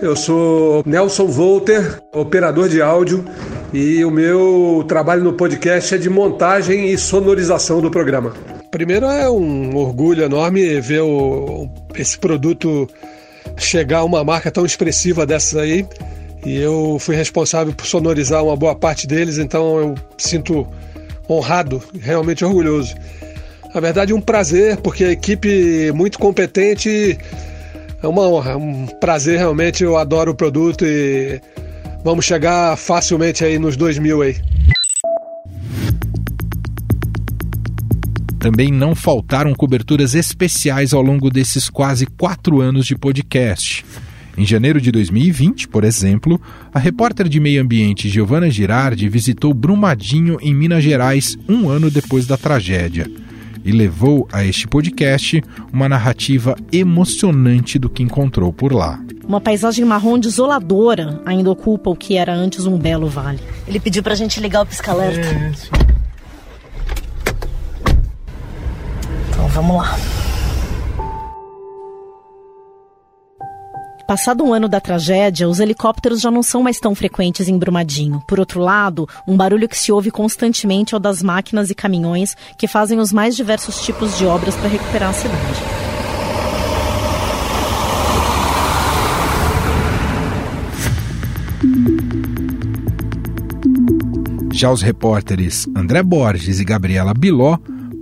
Eu 0.00 0.16
sou 0.16 0.82
Nelson 0.86 1.26
Volter, 1.26 2.00
operador 2.10 2.70
de 2.70 2.80
áudio, 2.80 3.26
e 3.74 4.02
o 4.06 4.10
meu 4.10 4.86
trabalho 4.88 5.22
no 5.22 5.34
podcast 5.34 5.96
é 5.96 5.98
de 5.98 6.08
montagem 6.08 6.90
e 6.90 6.96
sonorização 6.96 7.82
do 7.82 7.90
programa. 7.90 8.32
Primeiro 8.70 9.04
é 9.04 9.28
um 9.28 9.76
orgulho 9.76 10.24
enorme 10.24 10.80
ver 10.80 11.02
o, 11.02 11.68
esse 11.94 12.18
produto 12.18 12.88
chegar 13.56 14.04
uma 14.04 14.24
marca 14.24 14.50
tão 14.50 14.64
expressiva 14.64 15.26
dessas 15.26 15.56
aí. 15.56 15.86
E 16.44 16.56
eu 16.56 16.98
fui 17.00 17.16
responsável 17.16 17.72
por 17.72 17.86
sonorizar 17.86 18.44
uma 18.44 18.56
boa 18.56 18.74
parte 18.74 19.06
deles, 19.06 19.38
então 19.38 19.78
eu 19.78 19.94
sinto 20.18 20.66
honrado, 21.28 21.82
realmente 22.00 22.44
orgulhoso. 22.44 22.94
Na 23.74 23.80
verdade, 23.80 24.12
um 24.12 24.20
prazer, 24.20 24.76
porque 24.76 25.04
a 25.04 25.10
equipe 25.10 25.90
muito 25.92 26.18
competente 26.18 27.18
é 28.02 28.06
uma 28.06 28.22
honra, 28.28 28.56
um 28.56 28.86
prazer 28.86 29.38
realmente. 29.38 29.82
Eu 29.82 29.96
adoro 29.96 30.32
o 30.32 30.34
produto 30.34 30.84
e 30.84 31.40
vamos 32.04 32.24
chegar 32.24 32.76
facilmente 32.76 33.44
aí 33.44 33.58
nos 33.58 33.76
2 33.76 33.98
mil 33.98 34.22
aí. 34.22 34.36
Também 38.44 38.70
não 38.70 38.94
faltaram 38.94 39.54
coberturas 39.54 40.14
especiais 40.14 40.92
ao 40.92 41.00
longo 41.00 41.30
desses 41.30 41.70
quase 41.70 42.04
quatro 42.04 42.60
anos 42.60 42.84
de 42.84 42.94
podcast. 42.94 43.82
Em 44.36 44.44
janeiro 44.44 44.82
de 44.82 44.92
2020, 44.92 45.66
por 45.66 45.82
exemplo, 45.82 46.38
a 46.70 46.78
repórter 46.78 47.26
de 47.26 47.40
meio 47.40 47.62
ambiente 47.62 48.06
Giovana 48.06 48.50
Girardi 48.50 49.08
visitou 49.08 49.54
Brumadinho, 49.54 50.36
em 50.42 50.54
Minas 50.54 50.84
Gerais, 50.84 51.38
um 51.48 51.70
ano 51.70 51.90
depois 51.90 52.26
da 52.26 52.36
tragédia. 52.36 53.10
E 53.64 53.72
levou 53.72 54.28
a 54.30 54.44
este 54.44 54.68
podcast 54.68 55.42
uma 55.72 55.88
narrativa 55.88 56.54
emocionante 56.70 57.78
do 57.78 57.88
que 57.88 58.02
encontrou 58.02 58.52
por 58.52 58.74
lá. 58.74 59.00
Uma 59.26 59.40
paisagem 59.40 59.86
marrom 59.86 60.18
desoladora 60.18 61.22
ainda 61.24 61.50
ocupa 61.50 61.88
o 61.88 61.96
que 61.96 62.18
era 62.18 62.34
antes 62.34 62.66
um 62.66 62.76
belo 62.76 63.08
vale. 63.08 63.40
Ele 63.66 63.80
pediu 63.80 64.02
pra 64.02 64.14
gente 64.14 64.38
ligar 64.38 64.60
o 64.60 64.66
pisca-alerta. 64.66 65.26
É, 65.26 65.93
sim. 69.48 69.54
vamos 69.54 69.76
lá. 69.76 69.96
Passado 74.06 74.44
um 74.44 74.52
ano 74.52 74.68
da 74.68 74.82
tragédia, 74.82 75.48
os 75.48 75.60
helicópteros 75.60 76.20
já 76.20 76.30
não 76.30 76.42
são 76.42 76.62
mais 76.62 76.78
tão 76.78 76.94
frequentes 76.94 77.48
em 77.48 77.56
Brumadinho. 77.56 78.22
Por 78.28 78.38
outro 78.38 78.60
lado, 78.60 79.08
um 79.26 79.34
barulho 79.34 79.66
que 79.66 79.78
se 79.78 79.90
ouve 79.90 80.10
constantemente 80.10 80.94
é 80.94 80.96
o 80.98 81.00
das 81.00 81.22
máquinas 81.22 81.70
e 81.70 81.74
caminhões 81.74 82.36
que 82.58 82.68
fazem 82.68 82.98
os 82.98 83.14
mais 83.14 83.34
diversos 83.34 83.82
tipos 83.82 84.18
de 84.18 84.26
obras 84.26 84.54
para 84.56 84.68
recuperar 84.68 85.08
a 85.08 85.12
cidade. 85.14 85.84
Já 94.52 94.70
os 94.70 94.82
repórteres 94.82 95.66
André 95.74 96.02
Borges 96.02 96.60
e 96.60 96.64
Gabriela 96.64 97.14
Biló 97.14 97.56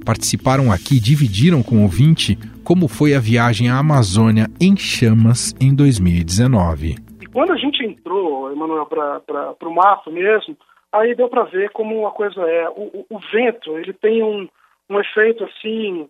participaram 0.04 0.70
aqui 0.72 0.96
e 0.96 1.00
dividiram 1.00 1.62
com 1.62 1.76
o 1.76 1.82
ouvinte 1.82 2.36
como 2.64 2.88
foi 2.88 3.14
a 3.14 3.20
viagem 3.20 3.68
à 3.68 3.78
Amazônia 3.78 4.48
em 4.60 4.76
chamas 4.76 5.54
em 5.60 5.74
2019. 5.74 6.96
E 7.20 7.26
quando 7.26 7.52
a 7.52 7.56
gente 7.56 7.84
entrou, 7.84 8.50
Emanuel, 8.52 8.86
para 8.86 9.68
o 9.68 9.74
mato 9.74 10.10
mesmo, 10.10 10.56
aí 10.92 11.14
deu 11.14 11.28
para 11.28 11.44
ver 11.44 11.70
como 11.70 12.06
a 12.06 12.10
coisa 12.10 12.40
é. 12.42 12.68
O, 12.70 13.06
o, 13.08 13.16
o, 13.16 13.18
vento 13.32 13.78
ele 13.78 13.92
tem 13.92 14.22
um, 14.22 14.48
um 14.90 15.00
efeito 15.00 15.44
assim 15.44 16.08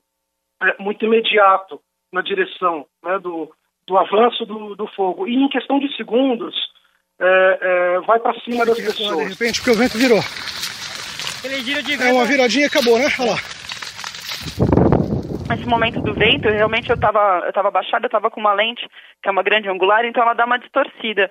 é, 0.62 0.82
muito 0.82 1.04
imediato 1.04 1.80
na 2.12 2.20
direção 2.20 2.86
né, 3.02 3.18
do, 3.18 3.50
do 3.86 3.96
avanço 3.96 4.44
do, 4.44 4.74
do 4.74 4.86
fogo. 4.88 5.26
E 5.26 5.34
em 5.34 5.48
questão 5.48 5.78
de 5.78 5.94
segundos, 5.96 6.54
é, 7.20 7.58
é, 7.60 8.00
vai 8.00 8.18
para 8.18 8.38
cima 8.40 8.66
das 8.66 8.78
pessoas. 8.78 9.18
De 9.18 9.32
repente, 9.32 9.60
porque 9.60 9.70
o 9.70 9.78
vento 9.78 9.96
virou. 9.98 10.20
É 12.00 12.12
uma 12.12 12.24
viradinha 12.24 12.64
e 12.64 12.68
acabou, 12.68 12.98
né? 12.98 13.06
Olha 13.18 13.32
lá. 13.32 13.61
Nesse 15.48 15.66
momento 15.66 16.00
do 16.00 16.14
vento, 16.14 16.48
realmente 16.48 16.88
eu 16.88 16.94
estava 16.94 17.42
eu 17.46 17.52
tava 17.52 17.70
baixada, 17.70 18.06
eu 18.06 18.08
estava 18.08 18.30
com 18.30 18.40
uma 18.40 18.54
lente, 18.54 18.88
que 19.22 19.28
é 19.28 19.32
uma 19.32 19.42
grande 19.42 19.68
angular, 19.68 20.04
então 20.04 20.22
ela 20.22 20.34
dá 20.34 20.44
uma 20.44 20.58
distorcida. 20.58 21.30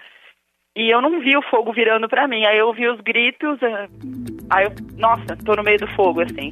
E 0.75 0.89
eu 0.89 1.01
não 1.01 1.19
vi 1.19 1.35
o 1.35 1.41
fogo 1.49 1.73
virando 1.73 2.07
para 2.07 2.27
mim. 2.27 2.45
Aí 2.45 2.57
eu 2.57 2.67
ouvi 2.67 2.87
os 2.87 3.01
gritos, 3.01 3.61
é, 3.61 3.87
aí 4.49 4.65
eu, 4.65 4.71
nossa, 4.97 5.35
tô 5.43 5.55
no 5.55 5.63
meio 5.63 5.79
do 5.79 5.87
fogo, 5.95 6.21
assim. 6.21 6.51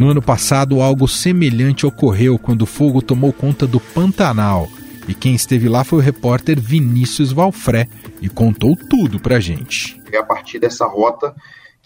No 0.00 0.10
ano 0.10 0.22
passado, 0.22 0.80
algo 0.80 1.08
semelhante 1.08 1.86
ocorreu 1.86 2.38
quando 2.38 2.62
o 2.62 2.66
fogo 2.66 3.02
tomou 3.02 3.32
conta 3.32 3.66
do 3.66 3.80
Pantanal. 3.80 4.68
E 5.08 5.14
quem 5.14 5.34
esteve 5.34 5.68
lá 5.68 5.84
foi 5.84 5.98
o 5.98 6.02
repórter 6.02 6.60
Vinícius 6.60 7.32
Valfré 7.32 7.86
e 8.20 8.28
contou 8.28 8.76
tudo 8.88 9.20
pra 9.20 9.40
gente. 9.40 10.00
É 10.12 10.18
a 10.18 10.22
partir 10.22 10.58
dessa 10.58 10.86
rota 10.86 11.34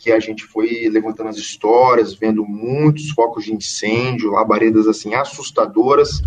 que 0.01 0.11
a 0.11 0.19
gente 0.19 0.45
foi 0.45 0.89
levantando 0.91 1.29
as 1.29 1.37
histórias, 1.37 2.15
vendo 2.15 2.43
muitos 2.45 3.11
focos 3.11 3.45
de 3.45 3.53
incêndio, 3.53 4.31
labaredas 4.31 4.89
assim 4.89 5.15
assustadoras. 5.15 6.23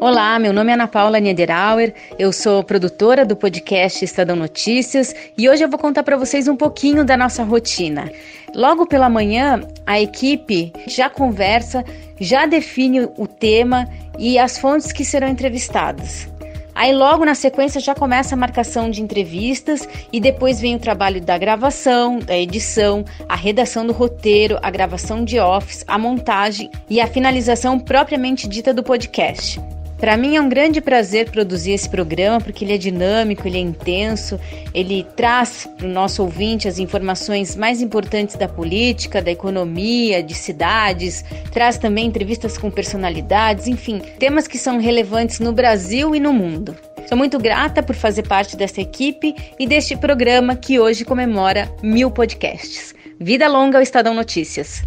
Olá, 0.00 0.38
meu 0.38 0.52
nome 0.52 0.70
é 0.70 0.74
Ana 0.74 0.88
Paula 0.88 1.18
Niederauer, 1.18 1.92
eu 2.18 2.32
sou 2.32 2.64
produtora 2.64 3.24
do 3.24 3.36
podcast 3.36 4.02
Estadão 4.02 4.36
Notícias 4.36 5.14
e 5.36 5.48
hoje 5.48 5.62
eu 5.64 5.68
vou 5.68 5.78
contar 5.78 6.02
para 6.02 6.16
vocês 6.16 6.48
um 6.48 6.56
pouquinho 6.56 7.04
da 7.04 7.16
nossa 7.16 7.42
rotina. 7.42 8.10
Logo 8.54 8.86
pela 8.86 9.10
manhã, 9.10 9.60
a 9.86 10.00
equipe 10.00 10.72
já 10.86 11.10
conversa, 11.10 11.84
já 12.18 12.46
define 12.46 13.08
o 13.16 13.26
tema 13.26 13.86
e 14.18 14.38
as 14.38 14.58
fontes 14.58 14.92
que 14.92 15.04
serão 15.04 15.28
entrevistadas. 15.28 16.28
Aí 16.76 16.94
logo 16.94 17.24
na 17.24 17.34
sequência 17.34 17.80
já 17.80 17.94
começa 17.94 18.34
a 18.34 18.38
marcação 18.38 18.90
de 18.90 19.00
entrevistas 19.02 19.88
e 20.12 20.20
depois 20.20 20.60
vem 20.60 20.76
o 20.76 20.78
trabalho 20.78 21.22
da 21.22 21.38
gravação, 21.38 22.18
da 22.18 22.36
edição, 22.36 23.02
a 23.26 23.34
redação 23.34 23.86
do 23.86 23.94
roteiro, 23.94 24.58
a 24.60 24.70
gravação 24.70 25.24
de 25.24 25.40
office, 25.40 25.82
a 25.88 25.96
montagem 25.96 26.70
e 26.90 27.00
a 27.00 27.06
finalização 27.06 27.78
propriamente 27.78 28.46
dita 28.46 28.74
do 28.74 28.82
podcast. 28.82 29.58
Para 29.98 30.16
mim 30.16 30.36
é 30.36 30.40
um 30.40 30.48
grande 30.48 30.80
prazer 30.80 31.30
produzir 31.30 31.72
esse 31.72 31.88
programa 31.88 32.40
porque 32.40 32.64
ele 32.64 32.74
é 32.74 32.78
dinâmico, 32.78 33.48
ele 33.48 33.56
é 33.56 33.60
intenso, 33.60 34.38
ele 34.74 35.06
traz 35.16 35.66
para 35.76 35.86
o 35.86 35.90
nosso 35.90 36.22
ouvinte 36.22 36.68
as 36.68 36.78
informações 36.78 37.56
mais 37.56 37.80
importantes 37.80 38.36
da 38.36 38.46
política, 38.46 39.22
da 39.22 39.30
economia, 39.30 40.22
de 40.22 40.34
cidades, 40.34 41.24
traz 41.50 41.78
também 41.78 42.06
entrevistas 42.06 42.58
com 42.58 42.70
personalidades, 42.70 43.66
enfim, 43.66 44.00
temas 44.18 44.46
que 44.46 44.58
são 44.58 44.78
relevantes 44.78 45.40
no 45.40 45.52
Brasil 45.52 46.14
e 46.14 46.20
no 46.20 46.32
mundo. 46.32 46.76
Sou 47.08 47.16
muito 47.16 47.38
grata 47.38 47.82
por 47.82 47.94
fazer 47.94 48.24
parte 48.24 48.56
dessa 48.56 48.80
equipe 48.80 49.34
e 49.58 49.66
deste 49.66 49.96
programa 49.96 50.56
que 50.56 50.78
hoje 50.78 51.04
comemora 51.04 51.72
mil 51.82 52.10
podcasts. 52.10 52.94
Vida 53.18 53.48
longa 53.48 53.78
ao 53.78 53.82
Estadão 53.82 54.12
Notícias. 54.12 54.82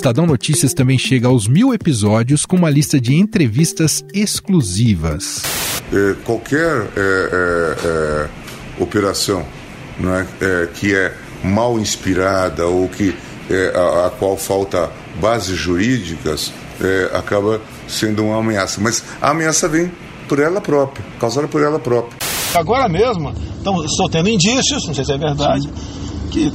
Estadão 0.00 0.24
Notícias 0.26 0.72
também 0.72 0.96
chega 0.96 1.28
aos 1.28 1.46
mil 1.46 1.74
episódios 1.74 2.46
com 2.46 2.56
uma 2.56 2.70
lista 2.70 2.98
de 2.98 3.14
entrevistas 3.14 4.02
exclusivas. 4.14 5.42
É, 5.92 6.14
qualquer 6.24 6.88
é, 6.96 6.96
é, 6.96 7.76
é 7.84 8.82
operação 8.82 9.44
é, 10.02 10.26
é, 10.40 10.68
que 10.68 10.94
é 10.94 11.14
mal 11.44 11.78
inspirada 11.78 12.66
ou 12.66 12.88
que 12.88 13.14
a, 13.74 14.06
a, 14.06 14.10
qual 14.10 14.38
falta 14.38 14.90
bases 15.20 15.58
jurídicas 15.58 16.50
acaba 17.12 17.60
sendo 17.86 18.24
uma 18.24 18.38
ameaça. 18.38 18.80
Mas 18.80 19.04
a 19.20 19.32
ameaça 19.32 19.68
vem 19.68 19.92
por 20.26 20.38
ela 20.38 20.62
própria, 20.62 21.04
causada 21.18 21.46
por 21.46 21.62
ela 21.62 21.78
própria. 21.78 22.16
Agora 22.54 22.88
mesmo, 22.88 23.34
então, 23.60 23.84
estou 23.84 24.08
tendo 24.08 24.30
indícios, 24.30 24.86
não 24.86 24.94
sei 24.94 25.04
se 25.04 25.12
é 25.12 25.18
verdade, 25.18 25.68
que 26.30 26.50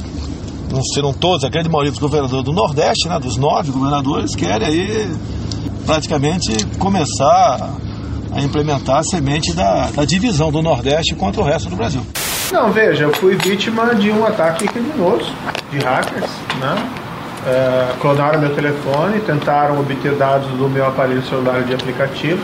não 0.70 0.82
serão 0.82 1.12
todos, 1.12 1.44
a 1.44 1.48
grande 1.48 1.68
maioria 1.68 1.90
dos 1.90 2.00
governadores 2.00 2.44
do 2.44 2.52
Nordeste, 2.52 3.08
né, 3.08 3.18
dos 3.18 3.36
nove 3.36 3.70
governadores, 3.70 4.34
querem 4.34 4.66
aí 4.66 5.16
praticamente 5.84 6.64
começar 6.78 7.70
a 8.32 8.42
implementar 8.42 8.98
a 8.98 9.02
semente 9.02 9.54
da, 9.54 9.90
da 9.90 10.04
divisão 10.04 10.50
do 10.50 10.60
Nordeste 10.60 11.14
contra 11.14 11.40
o 11.40 11.44
resto 11.44 11.68
do 11.70 11.76
Brasil. 11.76 12.04
Não, 12.52 12.70
veja, 12.70 13.04
eu 13.04 13.12
fui 13.14 13.36
vítima 13.36 13.94
de 13.94 14.10
um 14.10 14.24
ataque 14.24 14.68
criminoso 14.68 15.32
de 15.70 15.78
hackers, 15.78 16.30
né? 16.60 16.92
É, 17.46 17.92
clonaram 18.00 18.40
meu 18.40 18.54
telefone, 18.54 19.20
tentaram 19.20 19.80
obter 19.80 20.14
dados 20.16 20.48
do 20.58 20.68
meu 20.68 20.86
aparelho 20.86 21.24
celular 21.26 21.62
de 21.62 21.74
aplicativo. 21.74 22.42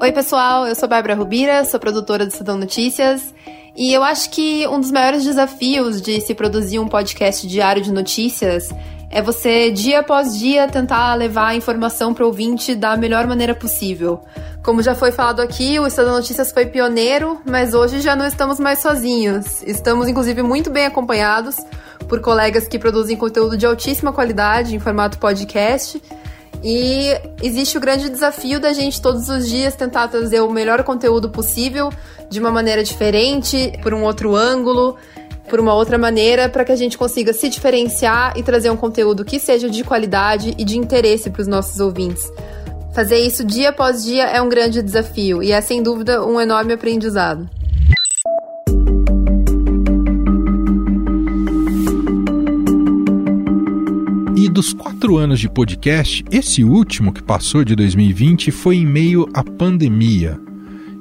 Oi, 0.00 0.12
pessoal, 0.12 0.66
eu 0.66 0.74
sou 0.74 0.88
Bárbara 0.88 1.14
Rubira, 1.14 1.64
sou 1.64 1.78
produtora 1.78 2.24
do 2.24 2.30
Estadão 2.30 2.56
Notícias. 2.56 3.32
E 3.74 3.92
eu 3.92 4.02
acho 4.02 4.30
que 4.30 4.66
um 4.68 4.80
dos 4.80 4.90
maiores 4.90 5.24
desafios 5.24 6.00
de 6.00 6.20
se 6.20 6.34
produzir 6.34 6.78
um 6.78 6.88
podcast 6.88 7.46
diário 7.46 7.82
de 7.82 7.90
notícias 7.92 8.68
é 9.10 9.20
você, 9.20 9.70
dia 9.70 10.00
após 10.00 10.38
dia, 10.38 10.66
tentar 10.66 11.14
levar 11.14 11.48
a 11.48 11.54
informação 11.54 12.14
para 12.14 12.24
o 12.24 12.28
ouvinte 12.28 12.74
da 12.74 12.96
melhor 12.96 13.26
maneira 13.26 13.54
possível. 13.54 14.20
Como 14.62 14.82
já 14.82 14.94
foi 14.94 15.12
falado 15.12 15.40
aqui, 15.40 15.78
o 15.78 15.86
Estado 15.86 16.10
Notícias 16.10 16.50
foi 16.50 16.66
pioneiro, 16.66 17.38
mas 17.44 17.74
hoje 17.74 18.00
já 18.00 18.16
não 18.16 18.24
estamos 18.24 18.58
mais 18.58 18.78
sozinhos. 18.78 19.62
Estamos, 19.64 20.08
inclusive, 20.08 20.42
muito 20.42 20.70
bem 20.70 20.86
acompanhados 20.86 21.56
por 22.08 22.20
colegas 22.20 22.68
que 22.68 22.78
produzem 22.78 23.16
conteúdo 23.16 23.56
de 23.56 23.66
altíssima 23.66 24.12
qualidade 24.12 24.74
em 24.74 24.78
formato 24.78 25.18
podcast. 25.18 26.00
E 26.62 27.10
existe 27.42 27.76
o 27.76 27.80
grande 27.80 28.08
desafio 28.08 28.60
da 28.60 28.72
gente 28.72 29.00
todos 29.00 29.28
os 29.28 29.48
dias 29.48 29.74
tentar 29.74 30.08
trazer 30.08 30.40
o 30.40 30.50
melhor 30.50 30.84
conteúdo 30.84 31.28
possível 31.28 31.90
de 32.30 32.38
uma 32.38 32.50
maneira 32.50 32.84
diferente, 32.84 33.72
por 33.82 33.92
um 33.92 34.04
outro 34.04 34.36
ângulo 34.36 34.96
por 35.48 35.60
uma 35.60 35.74
outra 35.74 35.98
maneira 35.98 36.48
para 36.48 36.64
que 36.64 36.72
a 36.72 36.76
gente 36.76 36.96
consiga 36.96 37.32
se 37.34 37.46
diferenciar 37.46 38.32
e 38.38 38.42
trazer 38.42 38.70
um 38.70 38.76
conteúdo 38.76 39.22
que 39.22 39.38
seja 39.38 39.68
de 39.68 39.84
qualidade 39.84 40.54
e 40.56 40.64
de 40.64 40.78
interesse 40.78 41.28
para 41.28 41.42
os 41.42 41.46
nossos 41.46 41.78
ouvintes. 41.78 42.32
Fazer 42.94 43.18
isso 43.18 43.44
dia 43.44 43.68
após 43.68 44.02
dia 44.02 44.24
é 44.24 44.40
um 44.40 44.48
grande 44.48 44.80
desafio 44.80 45.42
e 45.42 45.52
é 45.52 45.60
sem 45.60 45.82
dúvida 45.82 46.24
um 46.24 46.40
enorme 46.40 46.72
aprendizado. 46.72 47.48
Dos 54.52 54.74
quatro 54.74 55.16
anos 55.16 55.40
de 55.40 55.48
podcast, 55.48 56.22
esse 56.30 56.62
último 56.62 57.12
que 57.12 57.22
passou 57.22 57.64
de 57.64 57.74
2020 57.74 58.50
foi 58.50 58.76
em 58.76 58.86
meio 58.86 59.26
à 59.32 59.42
pandemia. 59.42 60.38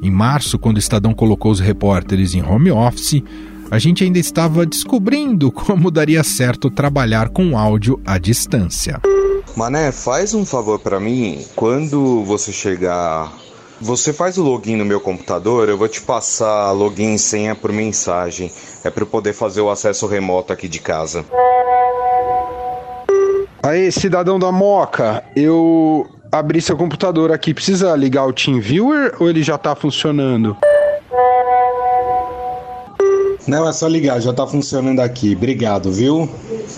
Em 0.01 0.09
março, 0.09 0.57
quando 0.57 0.77
o 0.77 0.79
Estadão 0.79 1.13
colocou 1.13 1.51
os 1.51 1.59
repórteres 1.59 2.33
em 2.33 2.41
home 2.41 2.71
office, 2.71 3.21
a 3.69 3.77
gente 3.77 4.03
ainda 4.03 4.17
estava 4.17 4.65
descobrindo 4.65 5.51
como 5.53 5.91
daria 5.91 6.23
certo 6.23 6.71
trabalhar 6.71 7.29
com 7.29 7.57
áudio 7.57 8.01
à 8.05 8.17
distância. 8.17 9.01
Mané, 9.55 9.91
faz 9.91 10.33
um 10.33 10.45
favor 10.45 10.79
para 10.79 10.99
mim. 10.99 11.45
Quando 11.55 12.23
você 12.23 12.53
chegar, 12.53 13.33
você 13.81 14.13
faz 14.13 14.37
o 14.37 14.43
login 14.43 14.77
no 14.77 14.85
meu 14.85 15.01
computador, 15.01 15.67
eu 15.67 15.77
vou 15.77 15.89
te 15.89 16.01
passar 16.01 16.71
login 16.71 17.15
e 17.15 17.19
senha 17.19 17.53
por 17.53 17.73
mensagem. 17.73 18.49
É 18.83 18.89
para 18.89 19.03
eu 19.03 19.07
poder 19.07 19.33
fazer 19.33 19.59
o 19.59 19.69
acesso 19.69 20.07
remoto 20.07 20.53
aqui 20.53 20.69
de 20.69 20.79
casa. 20.79 21.25
Aí, 23.63 23.91
cidadão 23.91 24.39
da 24.39 24.51
Moca, 24.51 25.23
eu 25.35 26.09
abri 26.31 26.59
seu 26.59 26.75
computador 26.75 27.31
aqui. 27.31 27.53
Precisa 27.53 27.95
ligar 27.95 28.25
o 28.25 28.33
TeamViewer 28.33 29.15
ou 29.19 29.29
ele 29.29 29.43
já 29.43 29.55
está 29.55 29.75
funcionando? 29.75 30.57
Não, 33.47 33.67
é 33.67 33.73
só 33.73 33.87
ligar, 33.87 34.19
já 34.19 34.33
tá 34.33 34.47
funcionando 34.47 34.99
aqui. 34.99 35.35
Obrigado, 35.35 35.91
viu? 35.91 36.27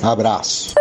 Abraço. 0.02 0.74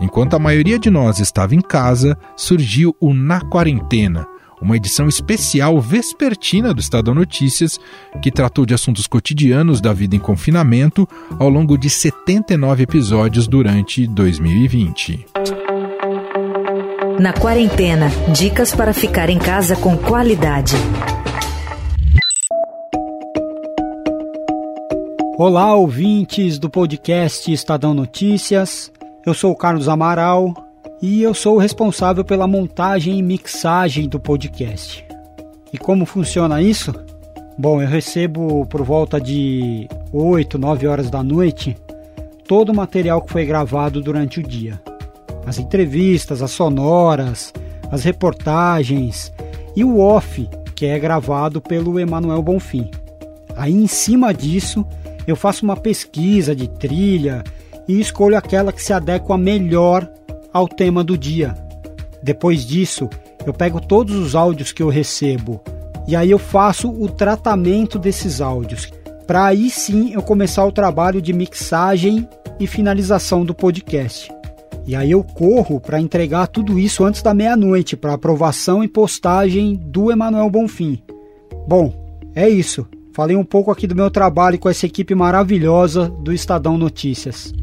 Enquanto 0.00 0.34
a 0.34 0.38
maioria 0.38 0.78
de 0.78 0.90
nós 0.90 1.18
estava 1.18 1.54
em 1.54 1.60
casa, 1.60 2.16
surgiu 2.36 2.94
o 3.00 3.12
Na 3.12 3.40
Quarentena, 3.40 4.26
uma 4.62 4.76
edição 4.76 5.08
especial 5.08 5.80
vespertina 5.80 6.72
do 6.72 6.80
Estadão 6.80 7.14
Notícias 7.14 7.80
que 8.22 8.30
tratou 8.30 8.64
de 8.64 8.72
assuntos 8.72 9.08
cotidianos 9.08 9.80
da 9.80 9.92
vida 9.92 10.14
em 10.14 10.20
confinamento 10.20 11.06
ao 11.38 11.48
longo 11.48 11.76
de 11.76 11.90
79 11.90 12.84
episódios 12.84 13.48
durante 13.48 14.06
2020. 14.06 15.26
Na 17.18 17.32
quarentena, 17.32 18.08
dicas 18.32 18.74
para 18.74 18.94
ficar 18.94 19.28
em 19.28 19.38
casa 19.38 19.74
com 19.76 19.96
qualidade. 19.96 20.74
Olá, 25.36 25.74
ouvintes 25.74 26.58
do 26.58 26.70
podcast 26.70 27.52
Estadão 27.52 27.92
Notícias. 27.92 28.92
Eu 29.26 29.34
sou 29.34 29.50
o 29.50 29.56
Carlos 29.56 29.88
Amaral 29.88 30.71
e 31.02 31.20
eu 31.20 31.34
sou 31.34 31.56
o 31.56 31.58
responsável 31.58 32.24
pela 32.24 32.46
montagem 32.46 33.18
e 33.18 33.22
mixagem 33.22 34.08
do 34.08 34.18
podcast. 34.18 35.04
E 35.72 35.76
como 35.76 36.06
funciona 36.06 36.62
isso? 36.62 36.94
Bom, 37.58 37.82
eu 37.82 37.88
recebo 37.88 38.64
por 38.66 38.82
volta 38.82 39.20
de 39.20 39.88
8, 40.12 40.56
9 40.58 40.86
horas 40.86 41.10
da 41.10 41.22
noite 41.22 41.76
todo 42.46 42.70
o 42.70 42.74
material 42.74 43.20
que 43.20 43.32
foi 43.32 43.44
gravado 43.44 44.00
durante 44.00 44.40
o 44.40 44.42
dia 44.42 44.80
as 45.46 45.58
entrevistas, 45.58 46.42
as 46.42 46.50
sonoras, 46.50 47.52
as 47.90 48.04
reportagens 48.04 49.32
e 49.74 49.84
o 49.84 49.98
off, 49.98 50.48
que 50.74 50.86
é 50.86 50.98
gravado 50.98 51.60
pelo 51.60 51.98
Emanuel 51.98 52.42
Bonfim. 52.42 52.90
Aí 53.56 53.72
em 53.72 53.86
cima 53.86 54.32
disso, 54.32 54.86
eu 55.26 55.36
faço 55.36 55.64
uma 55.64 55.76
pesquisa 55.76 56.54
de 56.54 56.68
trilha 56.68 57.42
e 57.86 58.00
escolho 58.00 58.36
aquela 58.36 58.72
que 58.72 58.82
se 58.82 58.92
adequa 58.92 59.36
melhor 59.36 60.08
ao 60.52 60.68
tema 60.68 61.02
do 61.02 61.16
dia. 61.16 61.54
Depois 62.22 62.64
disso, 62.64 63.08
eu 63.46 63.52
pego 63.52 63.80
todos 63.80 64.16
os 64.16 64.34
áudios 64.34 64.72
que 64.72 64.82
eu 64.82 64.88
recebo 64.88 65.60
e 66.06 66.16
aí 66.16 66.30
eu 66.30 66.38
faço 66.38 66.90
o 66.90 67.08
tratamento 67.08 67.98
desses 67.98 68.40
áudios, 68.40 68.92
para 69.26 69.46
aí 69.46 69.70
sim 69.70 70.12
eu 70.12 70.22
começar 70.22 70.64
o 70.64 70.72
trabalho 70.72 71.22
de 71.22 71.32
mixagem 71.32 72.28
e 72.58 72.66
finalização 72.66 73.44
do 73.44 73.54
podcast. 73.54 74.32
E 74.84 74.96
aí 74.96 75.10
eu 75.12 75.22
corro 75.22 75.80
para 75.80 76.00
entregar 76.00 76.48
tudo 76.48 76.78
isso 76.78 77.04
antes 77.04 77.22
da 77.22 77.32
meia-noite 77.32 77.96
para 77.96 78.14
aprovação 78.14 78.82
e 78.82 78.88
postagem 78.88 79.76
do 79.76 80.10
Emanuel 80.10 80.50
Bonfim. 80.50 81.00
Bom, 81.68 81.94
é 82.34 82.48
isso. 82.48 82.86
Falei 83.14 83.36
um 83.36 83.44
pouco 83.44 83.70
aqui 83.70 83.86
do 83.86 83.94
meu 83.94 84.10
trabalho 84.10 84.58
com 84.58 84.68
essa 84.68 84.86
equipe 84.86 85.14
maravilhosa 85.14 86.08
do 86.08 86.32
Estadão 86.32 86.76
Notícias. 86.76 87.54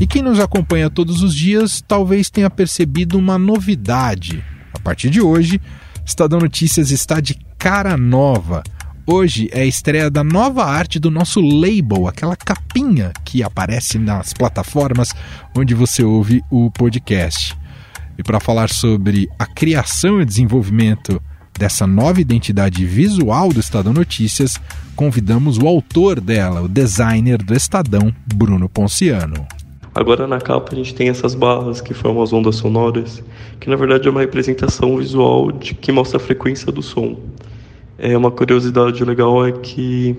E 0.00 0.06
quem 0.06 0.22
nos 0.22 0.40
acompanha 0.40 0.90
todos 0.90 1.22
os 1.22 1.34
dias 1.34 1.82
talvez 1.86 2.30
tenha 2.30 2.50
percebido 2.50 3.18
uma 3.18 3.38
novidade. 3.38 4.44
A 4.72 4.78
partir 4.78 5.10
de 5.10 5.20
hoje, 5.20 5.60
Estadão 6.04 6.40
Notícias 6.40 6.90
está 6.90 7.20
de 7.20 7.34
cara 7.58 7.96
nova 7.96 8.62
Hoje 9.06 9.50
é 9.52 9.60
a 9.60 9.66
estreia 9.66 10.10
da 10.10 10.24
nova 10.24 10.64
arte 10.64 10.98
do 10.98 11.10
nosso 11.10 11.38
label, 11.38 12.08
aquela 12.08 12.34
capinha 12.34 13.12
que 13.22 13.42
aparece 13.42 13.98
nas 13.98 14.32
plataformas 14.32 15.10
onde 15.54 15.74
você 15.74 16.02
ouve 16.02 16.42
o 16.50 16.70
podcast. 16.70 17.54
E 18.16 18.22
para 18.22 18.40
falar 18.40 18.70
sobre 18.70 19.28
a 19.38 19.44
criação 19.44 20.22
e 20.22 20.24
desenvolvimento 20.24 21.20
dessa 21.52 21.86
nova 21.86 22.18
identidade 22.18 22.86
visual 22.86 23.52
do 23.52 23.60
Estadão 23.60 23.92
Notícias, 23.92 24.58
convidamos 24.96 25.58
o 25.58 25.68
autor 25.68 26.18
dela, 26.18 26.62
o 26.62 26.68
designer 26.68 27.42
do 27.42 27.54
Estadão, 27.54 28.10
Bruno 28.26 28.70
Ponciano. 28.70 29.46
Agora 29.94 30.26
na 30.26 30.40
capa 30.40 30.72
a 30.72 30.74
gente 30.74 30.92
tem 30.94 31.08
essas 31.08 31.36
barras 31.36 31.80
que 31.80 31.94
formam 31.94 32.22
as 32.22 32.32
ondas 32.32 32.56
sonoras, 32.56 33.22
que 33.60 33.70
na 33.70 33.76
verdade 33.76 34.08
é 34.08 34.10
uma 34.10 34.20
representação 34.20 34.96
visual 34.96 35.52
de 35.52 35.74
que 35.74 35.92
mostra 35.92 36.16
a 36.16 36.20
frequência 36.20 36.72
do 36.72 36.82
som. 36.82 37.16
É 37.96 38.16
uma 38.16 38.30
curiosidade 38.30 39.04
legal 39.04 39.46
é 39.46 39.52
que 39.52 40.16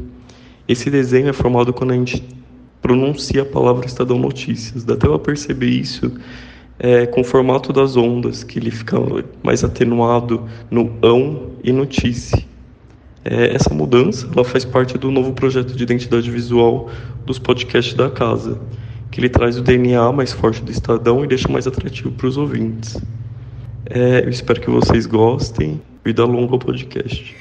esse 0.65 0.89
desenho 0.89 1.27
é 1.27 1.33
formado 1.33 1.73
quando 1.73 1.91
a 1.91 1.95
gente 1.95 2.23
pronuncia 2.81 3.41
a 3.41 3.45
palavra 3.45 3.85
Estadão 3.85 4.17
Notícias. 4.17 4.85
Dá 4.85 4.93
até 4.93 5.07
para 5.07 5.19
perceber 5.19 5.67
isso 5.67 6.09
é, 6.79 7.05
com 7.05 7.19
o 7.19 7.23
formato 7.23 7.73
das 7.73 7.97
ondas, 7.97 8.45
que 8.45 8.59
ele 8.59 8.71
fica 8.71 8.97
mais 9.43 9.63
atenuado 9.63 10.43
no 10.71 10.91
ão 11.01 11.51
e 11.63 11.73
notícia. 11.73 12.41
É, 13.25 13.55
essa 13.55 13.73
mudança 13.73 14.29
ela 14.33 14.45
faz 14.45 14.63
parte 14.63 14.97
do 14.97 15.11
novo 15.11 15.33
projeto 15.33 15.75
de 15.75 15.83
identidade 15.83 16.29
visual 16.29 16.89
dos 17.25 17.39
podcasts 17.39 17.95
da 17.95 18.09
casa, 18.09 18.59
que 19.15 19.21
ele 19.21 19.29
traz 19.29 19.57
o 19.57 19.61
DNA 19.61 20.11
mais 20.11 20.33
forte 20.33 20.61
do 20.61 20.69
Estadão 20.69 21.23
e 21.23 21.27
deixa 21.27 21.47
mais 21.47 21.65
atrativo 21.65 22.11
para 22.11 22.27
os 22.27 22.35
ouvintes. 22.35 23.01
É, 23.85 24.19
eu 24.19 24.29
espero 24.29 24.59
que 24.59 24.69
vocês 24.69 25.05
gostem. 25.05 25.79
Vida 26.03 26.25
longa 26.25 26.51
ao 26.51 26.59
podcast. 26.59 27.33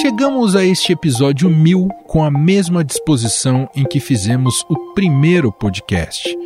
Chegamos 0.00 0.56
a 0.56 0.64
este 0.64 0.92
episódio 0.92 1.48
mil 1.48 1.86
com 2.08 2.24
a 2.24 2.30
mesma 2.30 2.82
disposição 2.82 3.70
em 3.76 3.84
que 3.84 4.00
fizemos 4.00 4.64
o 4.68 4.92
primeiro 4.92 5.52
podcast. 5.52 6.36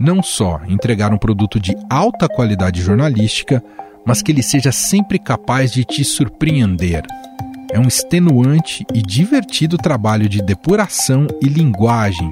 Não 0.00 0.20
só 0.20 0.60
entregar 0.66 1.12
um 1.14 1.18
produto 1.18 1.60
de 1.60 1.76
alta 1.88 2.26
qualidade 2.26 2.82
jornalística, 2.82 3.62
mas 4.04 4.20
que 4.20 4.32
ele 4.32 4.42
seja 4.42 4.72
sempre 4.72 5.16
capaz 5.16 5.70
de 5.70 5.84
te 5.84 6.02
surpreender. 6.02 7.04
É 7.72 7.78
um 7.78 7.86
extenuante 7.86 8.84
e 8.92 9.00
divertido 9.00 9.76
trabalho 9.76 10.28
de 10.28 10.42
depuração 10.42 11.26
e 11.40 11.48
linguagem, 11.48 12.30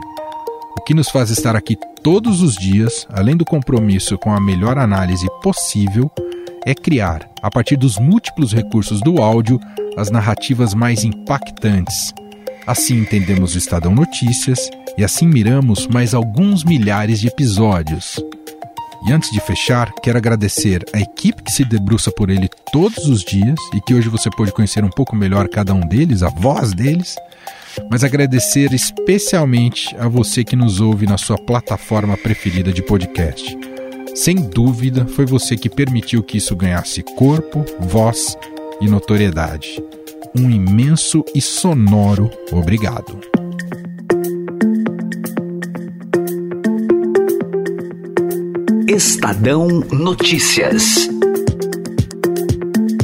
o 0.77 0.81
que 0.81 0.94
nos 0.94 1.09
faz 1.11 1.31
estar 1.31 1.57
aqui 1.57 1.77
todos 2.03 2.40
os 2.40 2.55
dias, 2.55 3.07
além 3.11 3.37
do 3.37 3.44
compromisso 3.44 4.16
com 4.16 4.33
a 4.33 4.40
melhor 4.40 4.79
análise 4.79 5.27
possível, 5.42 6.11
é 6.64 6.74
criar, 6.74 7.29
a 7.42 7.51
partir 7.51 7.77
dos 7.77 7.98
múltiplos 7.98 8.53
recursos 8.53 9.01
do 9.01 9.20
áudio, 9.20 9.61
as 9.96 10.11
narrativas 10.11 10.74
mais 10.74 11.05
impactantes. 11.05 12.12
Assim 12.66 12.98
entendemos 12.98 13.55
o 13.55 13.59
Estadão 13.59 13.94
Notícias 13.94 14.70
e 14.96 15.05
assim 15.05 15.27
miramos 15.27 15.87
mais 15.87 16.14
alguns 16.14 16.64
milhares 16.64 17.20
de 17.20 17.29
episódios. 17.29 18.22
E 19.07 19.13
antes 19.13 19.31
de 19.31 19.41
fechar, 19.41 19.93
quero 20.03 20.19
agradecer 20.19 20.85
a 20.93 21.01
equipe 21.01 21.43
que 21.43 21.53
se 21.53 21.65
debruça 21.65 22.11
por 22.11 22.31
ele 22.31 22.49
todos 22.73 23.07
os 23.07 23.23
dias 23.23 23.59
e 23.75 23.81
que 23.81 23.95
hoje 23.95 24.09
você 24.09 24.29
pode 24.31 24.53
conhecer 24.53 24.85
um 24.85 24.91
pouco 24.91 25.15
melhor 25.15 25.49
cada 25.49 25.73
um 25.73 25.81
deles, 25.81 26.23
a 26.23 26.29
voz 26.29 26.73
deles. 26.73 27.17
Mas 27.91 28.03
agradecer 28.03 28.73
especialmente 28.73 29.95
a 29.99 30.09
você 30.09 30.43
que 30.43 30.57
nos 30.57 30.81
ouve 30.81 31.07
na 31.07 31.17
sua 31.17 31.39
plataforma 31.39 32.17
preferida 32.17 32.73
de 32.73 32.83
podcast. 32.83 33.57
Sem 34.15 34.35
dúvida, 34.37 35.07
foi 35.07 35.25
você 35.25 35.57
que 35.57 35.71
permitiu 35.71 36.23
que 36.23 36.39
isso 36.39 36.57
ganhasse 36.57 37.03
corpo, 37.03 37.65
voz 37.79 38.37
e 38.81 38.89
notoriedade. 38.89 39.81
Um 40.37 40.51
imenso 40.51 41.25
e 41.35 41.41
sonoro 41.41 42.31
obrigado. 42.51 43.38
Estadão 48.99 49.69
Notícias. 49.93 51.09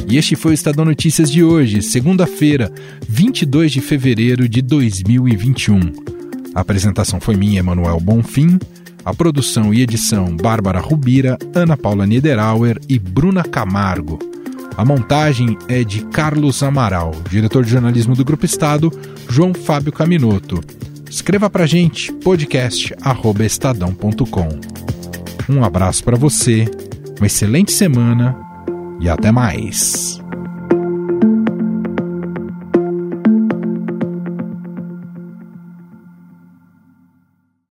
E 0.05 0.17
este 0.17 0.35
foi 0.35 0.51
o 0.51 0.53
Estadão 0.53 0.83
Notícias 0.83 1.31
de 1.31 1.41
hoje, 1.41 1.81
segunda-feira, 1.81 2.69
22 3.07 3.71
de 3.71 3.79
fevereiro 3.79 4.49
de 4.49 4.61
2021. 4.61 5.79
A 6.53 6.59
apresentação 6.59 7.21
foi 7.21 7.37
minha, 7.37 7.59
Emanuel 7.59 7.97
Bonfim. 8.01 8.59
A 9.05 9.13
produção 9.13 9.73
e 9.73 9.81
edição, 9.81 10.35
Bárbara 10.35 10.81
Rubira, 10.81 11.37
Ana 11.55 11.77
Paula 11.77 12.05
Niederauer 12.05 12.77
e 12.89 12.99
Bruna 12.99 13.45
Camargo. 13.45 14.19
A 14.75 14.83
montagem 14.83 15.57
é 15.69 15.81
de 15.81 16.01
Carlos 16.07 16.61
Amaral, 16.61 17.15
diretor 17.29 17.63
de 17.63 17.71
jornalismo 17.71 18.15
do 18.15 18.25
Grupo 18.25 18.45
Estado, 18.45 18.91
João 19.29 19.53
Fábio 19.53 19.93
Caminoto. 19.93 20.59
Escreva 21.09 21.49
pra 21.49 21.65
gente, 21.65 22.11
podcast.estadão.com. 22.11 24.74
Um 25.49 25.63
abraço 25.63 26.03
para 26.03 26.17
você, 26.17 26.65
uma 27.19 27.27
excelente 27.27 27.71
semana 27.71 28.35
e 28.99 29.07
até 29.07 29.31
mais. 29.31 30.19